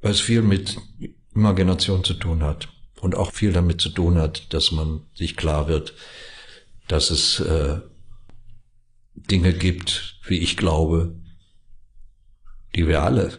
[0.00, 0.78] weil es viel mit
[1.34, 2.68] Imagination zu tun hat
[3.00, 5.94] und auch viel damit zu tun hat, dass man sich klar wird,
[6.88, 7.80] dass es äh,
[9.14, 11.16] Dinge gibt, wie ich glaube,
[12.74, 13.38] die wir alle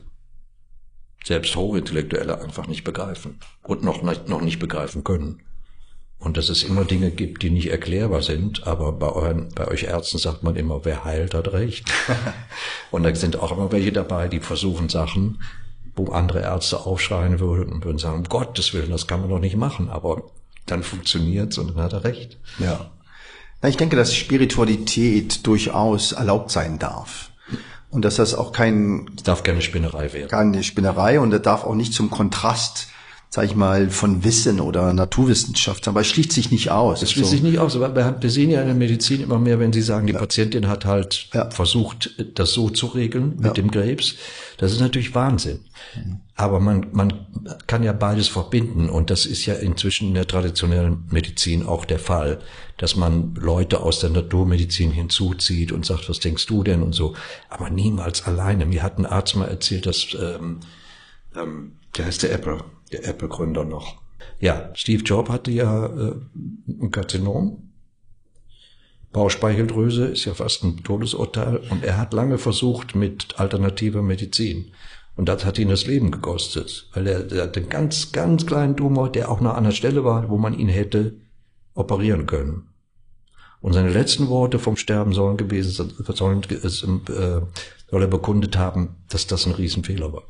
[1.28, 5.42] selbst Hochintellektuelle einfach nicht begreifen und noch nicht, noch nicht begreifen können.
[6.20, 9.84] Und dass es immer Dinge gibt, die nicht erklärbar sind, aber bei, euren, bei euch
[9.84, 11.92] Ärzten sagt man immer, wer heilt, hat recht.
[12.92, 15.44] und da sind auch immer welche dabei, die versuchen Sachen,
[15.96, 19.40] wo andere Ärzte aufschreien würden und würden sagen, um Gottes Willen, das kann man doch
[19.40, 20.24] nicht machen, aber
[20.66, 22.40] dann funktioniert's und dann hat er recht.
[22.58, 22.90] Ja.
[23.68, 27.27] Ich denke, dass Spiritualität durchaus erlaubt sein darf.
[27.90, 29.10] Und dass das auch kein...
[29.16, 30.30] Es darf keine Spinnerei werden.
[30.30, 32.90] Keine Spinnerei und er darf auch nicht zum Kontrast
[33.30, 37.02] sag ich mal, von Wissen oder Naturwissenschaft, aber es schließt sich nicht aus.
[37.02, 37.32] Es schließt so.
[37.32, 40.08] sich nicht aus, aber wir sehen ja in der Medizin immer mehr, wenn Sie sagen,
[40.08, 40.20] die ja.
[40.20, 41.50] Patientin hat halt ja.
[41.50, 43.54] versucht, das so zu regeln mit ja.
[43.54, 44.16] dem Krebs.
[44.58, 45.60] Das ist natürlich Wahnsinn.
[45.96, 46.22] Mhm.
[46.36, 47.28] Aber man, man
[47.68, 52.00] kann ja beides verbinden und das ist ja inzwischen in der traditionellen Medizin auch der
[52.00, 52.40] Fall,
[52.78, 57.16] dass man Leute aus der Naturmedizin hinzuzieht und sagt, was denkst du denn und so,
[57.50, 58.66] aber niemals alleine.
[58.66, 60.60] Mir hat ein Arzt mal erzählt, dass ähm,
[61.36, 64.02] ähm, der heißt der Apple, der Apple-Gründer noch.
[64.40, 66.16] Ja, Steve Jobs hatte ja äh,
[66.68, 67.64] ein Karzinom.
[69.14, 74.72] Bauchspeicheldrüse ist ja fast ein Todesurteil und er hat lange versucht mit alternativer Medizin.
[75.16, 78.78] Und das hat ihn das Leben gekostet, weil er, er hat einen ganz, ganz kleinen
[78.78, 81.16] Tumor, der auch noch an der Stelle war, wo man ihn hätte
[81.74, 82.70] operieren können.
[83.60, 87.42] Und seine letzten Worte vom Sterben sollen gewesen sollen, äh,
[87.90, 90.24] soll er bekundet haben, dass das ein Riesenfehler war.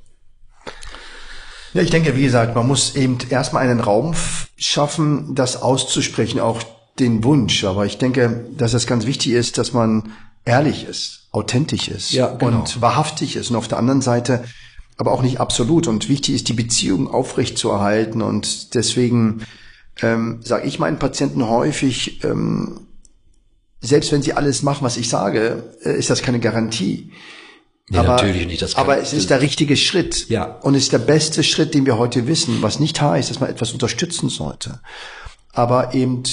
[1.78, 4.16] Ja, ich denke, wie gesagt, man muss eben erstmal einen Raum
[4.58, 6.64] schaffen, das auszusprechen, auch
[6.98, 7.64] den Wunsch.
[7.66, 10.12] Aber ich denke, dass es ganz wichtig ist, dass man
[10.44, 12.62] ehrlich ist, authentisch ist ja, genau.
[12.62, 13.52] und wahrhaftig ist.
[13.52, 14.44] Und auf der anderen Seite
[14.98, 15.88] aber auch nicht absolut.
[15.88, 18.24] Und wichtig ist, die Beziehung aufrecht zu erhalten.
[18.24, 19.46] Und deswegen
[20.02, 22.88] ähm, sage ich meinen Patienten häufig, ähm,
[23.82, 27.12] selbst wenn sie alles machen, was ich sage, äh, ist das keine Garantie.
[27.90, 28.62] Nee, aber, natürlich nicht.
[28.62, 30.28] Das kann, aber es ist der richtige Schritt.
[30.30, 30.44] Ja.
[30.62, 33.50] Und es ist der beste Schritt, den wir heute wissen, was nicht heißt, dass man
[33.50, 34.82] etwas unterstützen sollte.
[35.54, 36.24] Aber eben,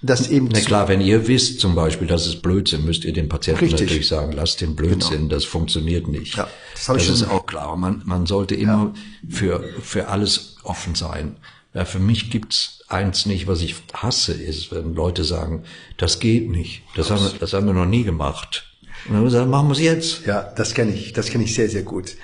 [0.00, 0.48] dass eben.
[0.50, 3.80] Na klar, wenn ihr wisst zum Beispiel, das ist Blödsinn, müsst ihr dem Patienten richtig.
[3.82, 5.34] natürlich sagen, lasst den Blödsinn, genau.
[5.34, 6.36] das funktioniert nicht.
[6.36, 7.76] Ja, das, das ist auch klar.
[7.76, 9.28] Man, man sollte immer ja.
[9.28, 11.36] für, für alles offen sein.
[11.74, 15.64] Ja, für mich gibt's eins nicht, was ich hasse, ist, wenn Leute sagen,
[15.98, 16.82] das geht nicht.
[16.96, 18.69] Das, haben, wir, das haben wir noch nie gemacht.
[19.06, 20.26] Und dann haben wir gesagt, machen wir es jetzt.
[20.26, 22.16] Ja, das kenne ich, das kenne ich sehr, sehr gut.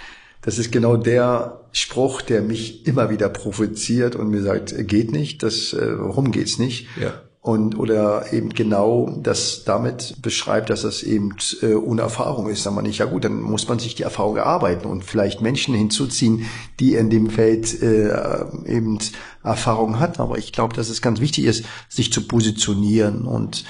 [0.43, 5.43] Das ist genau der Spruch, der mich immer wieder provoziert und mir sagt, geht nicht,
[5.43, 6.87] das, äh, warum geht's nicht?
[7.01, 7.15] Ja.
[7.41, 12.67] Und, oder eben genau das damit beschreibt, dass das eben äh, ohne Erfahrung ist.
[12.67, 15.73] Dann man nicht, ja gut, dann muss man sich die Erfahrung erarbeiten und vielleicht Menschen
[15.75, 16.47] hinzuziehen,
[16.81, 18.11] die in dem Feld äh,
[18.67, 18.99] eben
[19.45, 20.19] Erfahrung hat.
[20.19, 23.65] Aber ich glaube, dass es ganz wichtig ist, sich zu positionieren und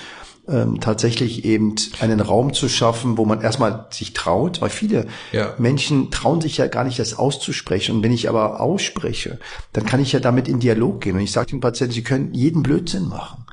[0.48, 5.54] ähm, tatsächlich eben einen Raum zu schaffen, wo man erstmal sich traut, weil viele ja.
[5.58, 7.96] Menschen trauen sich ja gar nicht, das auszusprechen.
[7.96, 9.38] Und wenn ich aber ausspreche,
[9.72, 11.16] dann kann ich ja damit in Dialog gehen.
[11.16, 13.44] Und ich sage den Patienten, sie können jeden Blödsinn machen.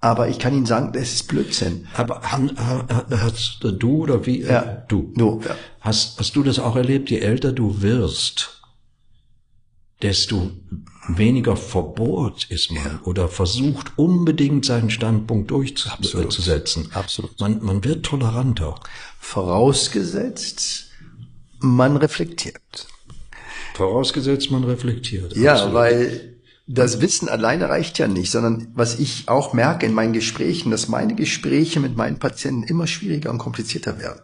[0.00, 1.88] Aber ich kann Ihnen sagen, das ist Blödsinn.
[1.94, 4.42] Aber hast du oder wie?
[4.42, 5.12] Äh, ja, du.
[5.16, 5.56] du ja.
[5.80, 7.10] Hast, hast du das auch erlebt?
[7.10, 8.62] Je älter du wirst,
[10.00, 10.52] desto
[11.08, 13.00] weniger verbohrt ist man ja.
[13.04, 16.86] oder versucht unbedingt seinen Standpunkt durchzusetzen.
[16.92, 16.96] Absolut.
[16.96, 17.40] Absolut.
[17.40, 18.74] Man, man wird toleranter.
[19.18, 20.90] Vorausgesetzt,
[21.60, 22.86] man reflektiert.
[23.74, 25.36] Vorausgesetzt, man reflektiert.
[25.36, 25.74] Ja, Absolut.
[25.74, 26.34] weil
[26.66, 30.88] das Wissen alleine reicht ja nicht, sondern was ich auch merke in meinen Gesprächen, dass
[30.88, 34.20] meine Gespräche mit meinen Patienten immer schwieriger und komplizierter werden,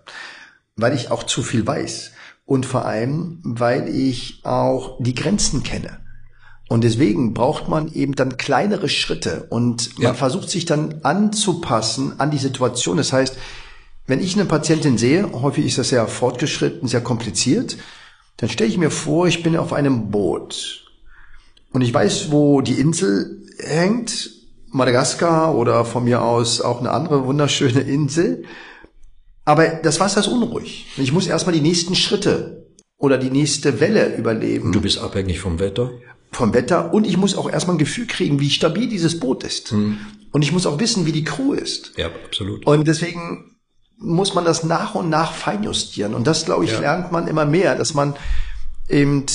[0.76, 2.12] weil ich auch zu viel weiß
[2.44, 6.03] und vor allem, weil ich auch die Grenzen kenne.
[6.68, 10.14] Und deswegen braucht man eben dann kleinere Schritte und man ja.
[10.14, 12.96] versucht sich dann anzupassen an die Situation.
[12.96, 13.36] Das heißt,
[14.06, 17.76] wenn ich eine Patientin sehe, häufig ist das sehr fortgeschritten, sehr kompliziert,
[18.38, 20.84] dann stelle ich mir vor, ich bin auf einem Boot
[21.72, 24.30] und ich weiß, wo die Insel hängt,
[24.70, 28.44] Madagaskar oder von mir aus auch eine andere wunderschöne Insel.
[29.44, 30.86] Aber das Wasser ist unruhig.
[30.96, 32.66] Ich muss erstmal die nächsten Schritte
[32.98, 34.72] oder die nächste Welle überleben.
[34.72, 35.90] Du bist abhängig vom Wetter?
[36.34, 39.70] Vom Wetter und ich muss auch erstmal ein Gefühl kriegen, wie stabil dieses Boot ist.
[39.70, 39.98] Hm.
[40.32, 41.92] Und ich muss auch wissen, wie die Crew ist.
[41.96, 42.66] Ja, absolut.
[42.66, 43.56] Und deswegen
[43.98, 46.14] muss man das nach und nach feinjustieren.
[46.14, 46.80] Und das, glaube ich, ja.
[46.80, 48.14] lernt man immer mehr, dass man
[48.88, 49.26] eben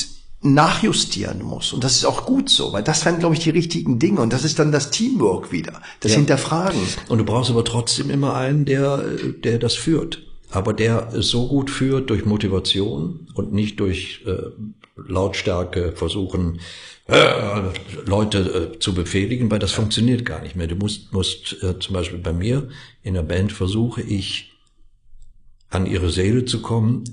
[0.41, 1.73] nachjustieren muss.
[1.73, 4.21] Und das ist auch gut so, weil das wären, glaube ich, die richtigen Dinge.
[4.21, 6.17] Und das ist dann das Teamwork wieder, das ja.
[6.17, 6.79] Hinterfragen.
[7.09, 9.03] Und du brauchst aber trotzdem immer einen, der,
[9.43, 10.23] der das führt.
[10.51, 14.33] Aber der so gut führt durch Motivation und nicht durch äh,
[15.07, 16.59] Lautstärke versuchen,
[17.07, 17.61] äh,
[18.05, 20.67] Leute äh, zu befehligen, weil das funktioniert gar nicht mehr.
[20.67, 22.69] Du musst, musst äh, zum Beispiel bei mir
[23.01, 24.51] in der Band versuche ich
[25.69, 27.03] an ihre Seele zu kommen,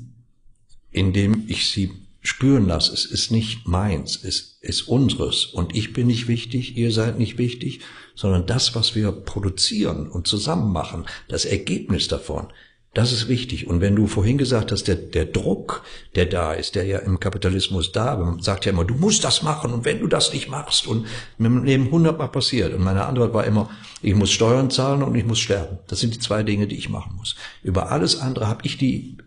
[0.91, 1.93] indem ich sie
[2.27, 5.45] spüren lasse, es ist nicht meins, es ist unseres.
[5.45, 7.81] Und ich bin nicht wichtig, ihr seid nicht wichtig,
[8.15, 12.49] sondern das, was wir produzieren und zusammen machen, das Ergebnis davon,
[12.97, 13.67] das ist wichtig.
[13.67, 15.83] Und wenn du vorhin gesagt hast, der, der Druck,
[16.15, 19.43] der da ist, der ja im Kapitalismus da, man sagt ja immer, du musst das
[19.43, 22.73] machen und wenn du das nicht machst und mir im Leben hundertmal passiert.
[22.73, 23.69] Und meine Antwort war immer,
[24.01, 25.79] ich muss Steuern zahlen und ich muss sterben.
[25.89, 27.37] Das sind die zwei Dinge, die ich machen muss.
[27.63, 29.19] Über alles andere habe ich die,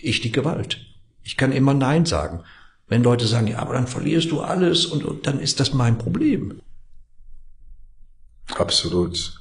[0.00, 0.84] ich die Gewalt.
[1.22, 2.40] Ich kann immer Nein sagen.
[2.88, 5.96] Wenn Leute sagen, ja, aber dann verlierst du alles und, und dann ist das mein
[5.96, 6.60] Problem.
[8.56, 9.40] Absolut.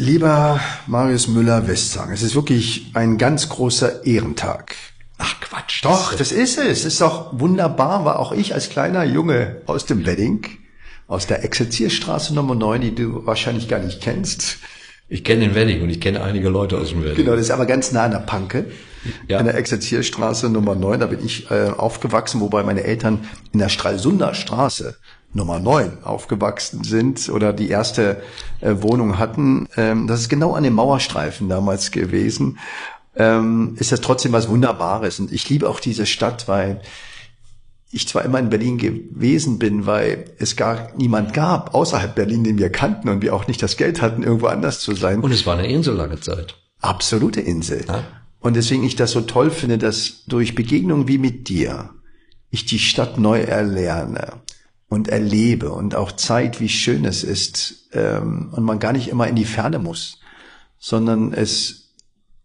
[0.00, 4.76] Lieber Marius Müller-Westhagen, es ist wirklich ein ganz großer Ehrentag.
[5.18, 5.84] Ach Quatsch.
[5.84, 6.66] Doch, das ist es.
[6.66, 10.46] Es ist doch wunderbar, war auch ich als kleiner Junge aus dem Wedding,
[11.08, 14.58] aus der Exerzierstraße Nummer 9, die du wahrscheinlich gar nicht kennst.
[15.08, 17.16] Ich kenne den Wedding und ich kenne einige Leute aus dem Wedding.
[17.16, 18.66] Genau, das ist aber ganz nah an der Panke.
[19.26, 19.40] Ja.
[19.40, 23.68] In der Exerzierstraße Nummer 9, da bin ich äh, aufgewachsen, wobei meine Eltern in der
[23.68, 24.96] Stralsunder Straße
[25.32, 28.22] Nummer 9 aufgewachsen sind oder die erste
[28.60, 29.68] äh, Wohnung hatten.
[29.76, 32.58] Ähm, das ist genau an dem Mauerstreifen damals gewesen.
[33.14, 35.20] Ähm, ist das trotzdem was Wunderbares.
[35.20, 36.80] Und ich liebe auch diese Stadt, weil
[37.90, 42.58] ich zwar immer in Berlin gewesen bin, weil es gar niemand gab außerhalb Berlin, den
[42.58, 45.20] wir kannten und wir auch nicht das Geld hatten, irgendwo anders zu sein.
[45.20, 46.56] Und es war eine Insel lange Zeit.
[46.80, 47.84] Absolute Insel.
[47.88, 48.04] Ja.
[48.40, 51.90] Und deswegen ich das so toll finde, dass durch Begegnungen wie mit dir
[52.50, 54.34] ich die Stadt neu erlerne
[54.88, 59.28] und erlebe und auch Zeit, wie schön es ist ähm, und man gar nicht immer
[59.28, 60.20] in die Ferne muss,
[60.78, 61.88] sondern es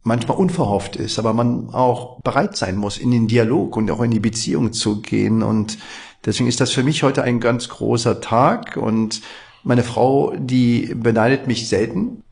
[0.03, 4.11] manchmal unverhofft ist, aber man auch bereit sein muss, in den Dialog und auch in
[4.11, 5.41] die Beziehung zu gehen.
[5.41, 5.77] Und
[6.25, 9.21] deswegen ist das für mich heute ein ganz großer Tag und
[9.63, 12.23] meine Frau, die beneidet mich selten,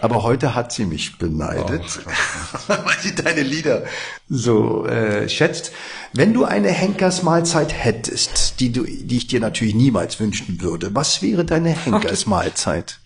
[0.00, 2.68] aber heute hat sie mich beneidet, oh.
[2.68, 3.84] weil sie deine Lieder
[4.28, 5.72] so äh, schätzt.
[6.12, 11.22] Wenn du eine Henkersmahlzeit hättest, die, du, die ich dir natürlich niemals wünschen würde, was
[11.22, 13.00] wäre deine Henkersmahlzeit?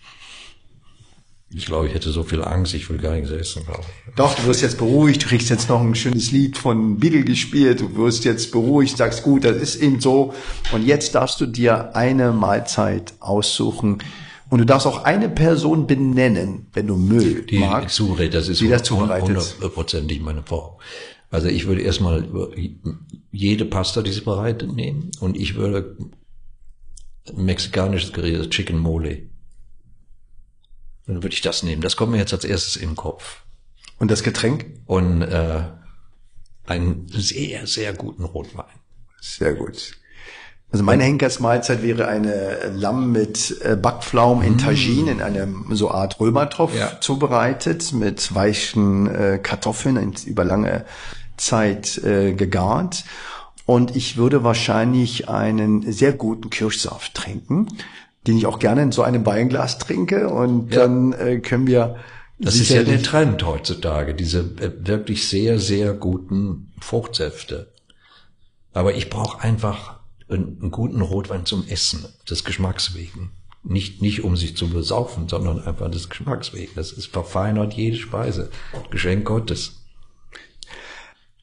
[1.51, 4.15] Ich glaube, ich hätte so viel Angst, ich will gar nichts essen, glaube ich.
[4.15, 7.81] Doch, du wirst jetzt beruhigt, du kriegst jetzt noch ein schönes Lied von Beatle gespielt,
[7.81, 10.33] du wirst jetzt beruhigt, sagst, gut, das ist eben so.
[10.73, 13.99] Und jetzt darfst du dir eine Mahlzeit aussuchen,
[14.55, 17.93] und du darfst auch eine Person benennen, wenn du Müll die magst.
[17.97, 19.27] Zubereitet, das ist wie das zubereitet.
[19.27, 20.79] hundertprozentig meine Frau.
[21.29, 22.25] Also ich würde erstmal
[23.33, 25.97] jede Pasta, die sie bereitet, nehmen und ich würde
[27.33, 29.23] mexikanisches Gericht, Chicken Mole.
[31.05, 31.81] Dann würde ich das nehmen.
[31.81, 33.43] Das kommt mir jetzt als erstes im Kopf.
[33.99, 34.67] Und das Getränk?
[34.85, 35.63] Und äh,
[36.63, 38.79] einen sehr, sehr guten Rotwein.
[39.19, 39.97] Sehr gut.
[40.75, 44.57] Also meine Henkersmahlzeit wäre eine Lamm mit äh, Backpflaumen in mm.
[44.57, 46.99] Tagine in einem so Art Römertopf ja.
[46.99, 50.83] zubereitet mit weichen äh, Kartoffeln über lange
[51.37, 53.05] Zeit äh, gegart.
[53.65, 57.67] Und ich würde wahrscheinlich einen sehr guten Kirschsaft trinken,
[58.27, 60.27] den ich auch gerne in so einem Weinglas trinke.
[60.27, 60.81] Und ja.
[60.81, 61.95] dann äh, können wir
[62.37, 67.71] das ist ja der Trend heutzutage, diese äh, wirklich sehr, sehr guten Fruchtsäfte.
[68.73, 69.94] Aber ich brauche einfach
[70.29, 73.31] einen guten Rotwein zum Essen, des Geschmacks wegen.
[73.63, 76.71] Nicht, nicht um sich zu besaufen, sondern einfach des Geschmacks wegen.
[76.75, 78.51] Das ist verfeinert jede Speise.
[78.91, 79.85] Geschenk Gottes.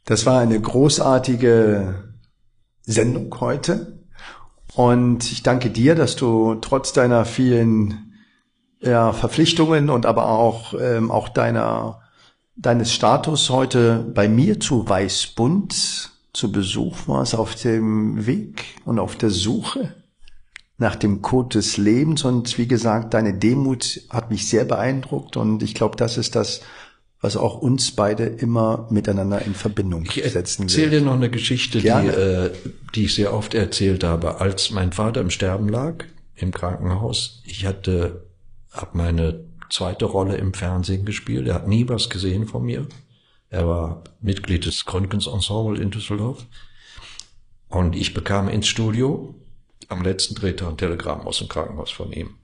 [0.05, 2.13] Das war eine großartige
[2.83, 4.01] Sendung heute.
[4.75, 8.13] Und ich danke dir, dass du trotz deiner vielen
[8.81, 12.01] ja, Verpflichtungen und aber auch, ähm, auch deiner,
[12.57, 19.17] deines Status heute bei mir zu Weißbund zu Besuch warst auf dem Weg und auf
[19.17, 19.95] der Suche
[20.79, 22.25] nach dem Code des Lebens.
[22.25, 25.37] Und wie gesagt, deine Demut hat mich sehr beeindruckt.
[25.37, 26.63] Und ich glaube, das ist das,
[27.21, 30.67] was auch uns beide immer miteinander in Verbindung ich setzen will.
[30.67, 32.51] Ich erzähle dir noch eine Geschichte, die, äh,
[32.95, 34.41] die ich sehr oft erzählt habe.
[34.41, 36.05] Als mein Vater im Sterben lag,
[36.35, 38.27] im Krankenhaus, ich hatte,
[38.73, 41.47] hab meine zweite Rolle im Fernsehen gespielt.
[41.47, 42.87] Er hat nie was gesehen von mir.
[43.53, 46.47] Er war Mitglied des Gründgens Ensemble in Düsseldorf.
[47.69, 49.35] Und ich bekam ins Studio
[49.89, 52.39] am letzten Drehtag ein Telegramm aus dem Krankenhaus von ihm.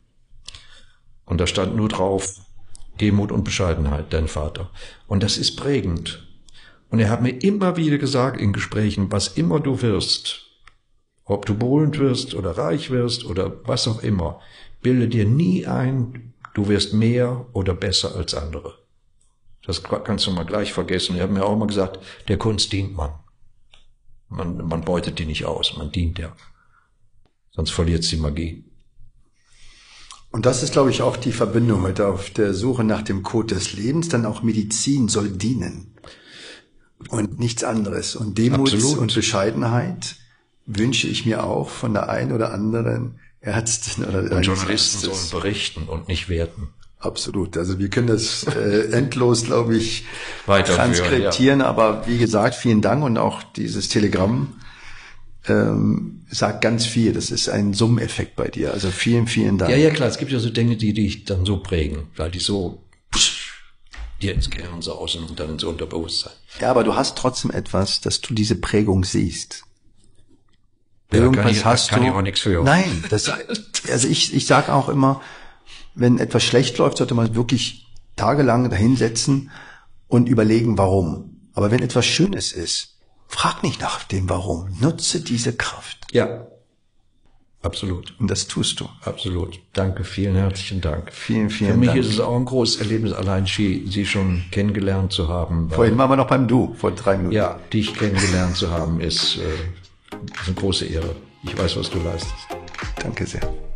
[1.24, 2.34] Und da stand nur drauf,
[3.00, 4.68] Demut und Bescheidenheit, dein Vater.
[5.06, 6.28] Und das ist prägend.
[6.90, 10.42] Und er hat mir immer wieder gesagt in Gesprächen, was immer du wirst,
[11.24, 14.40] ob du berühmt wirst oder reich wirst oder was auch immer,
[14.82, 18.87] bilde dir nie ein, du wirst mehr oder besser als andere.
[19.68, 21.16] Das kannst du mal gleich vergessen.
[21.16, 23.10] Er hat mir auch immer gesagt, der Kunst dient man.
[24.30, 26.34] Man, man beutet die nicht aus, man dient der.
[27.50, 28.64] Sonst verliert sie Magie.
[30.30, 33.56] Und das ist, glaube ich, auch die Verbindung heute auf der Suche nach dem Code
[33.56, 34.08] des Lebens.
[34.08, 35.98] Dann auch Medizin soll dienen.
[37.10, 38.16] Und nichts anderes.
[38.16, 38.96] Und Demut Absolut.
[38.96, 40.16] und Bescheidenheit
[40.64, 45.82] wünsche ich mir auch von der einen oder anderen Ärztin oder und Journalisten sollen berichten
[45.82, 46.72] und nicht werten.
[47.00, 47.56] Absolut.
[47.56, 50.04] Also wir können das äh, endlos, glaube ich,
[50.46, 51.60] transkriptieren.
[51.60, 51.66] Ja.
[51.66, 54.54] Aber wie gesagt, vielen Dank und auch dieses Telegramm
[55.46, 57.12] ähm, sagt ganz viel.
[57.12, 58.72] Das ist ein Summeffekt bei dir.
[58.72, 59.70] Also vielen, vielen Dank.
[59.70, 60.08] Ja, ja, klar.
[60.08, 62.82] Es gibt ja so Dinge, die dich dann so prägen, weil die so
[64.20, 66.32] dir ins Gehirn sausen und dann ins Unterbewusstsein.
[66.60, 69.62] Ja, aber du hast trotzdem etwas, dass du diese Prägung siehst.
[71.12, 72.08] Ja, Irgendwas kann ich, hast kann du.
[72.08, 72.62] ich auch nichts für.
[72.64, 73.30] Nein, das,
[73.90, 75.22] also ich, ich sage auch immer,
[75.98, 77.86] wenn etwas schlecht läuft, sollte man wirklich
[78.16, 79.50] tagelang dahinsetzen
[80.06, 81.48] und überlegen, warum.
[81.54, 84.68] Aber wenn etwas Schönes ist, frag nicht nach dem Warum.
[84.80, 85.98] Nutze diese Kraft.
[86.12, 86.46] Ja,
[87.62, 88.14] absolut.
[88.18, 88.88] Und das tust du.
[89.02, 89.58] Absolut.
[89.72, 91.12] Danke, vielen herzlichen Dank.
[91.12, 92.00] Vielen, vielen Für mich Dank.
[92.00, 95.68] ist es auch ein großes Erlebnis, allein Sie, Sie schon kennengelernt zu haben.
[95.70, 97.34] Vorhin waren wir noch beim Du, vor drei Minuten.
[97.34, 99.40] Ja, dich kennengelernt zu haben, ist, äh,
[100.24, 101.14] ist eine große Ehre.
[101.42, 102.34] Ich weiß, was du leistest.
[103.02, 103.67] Danke sehr.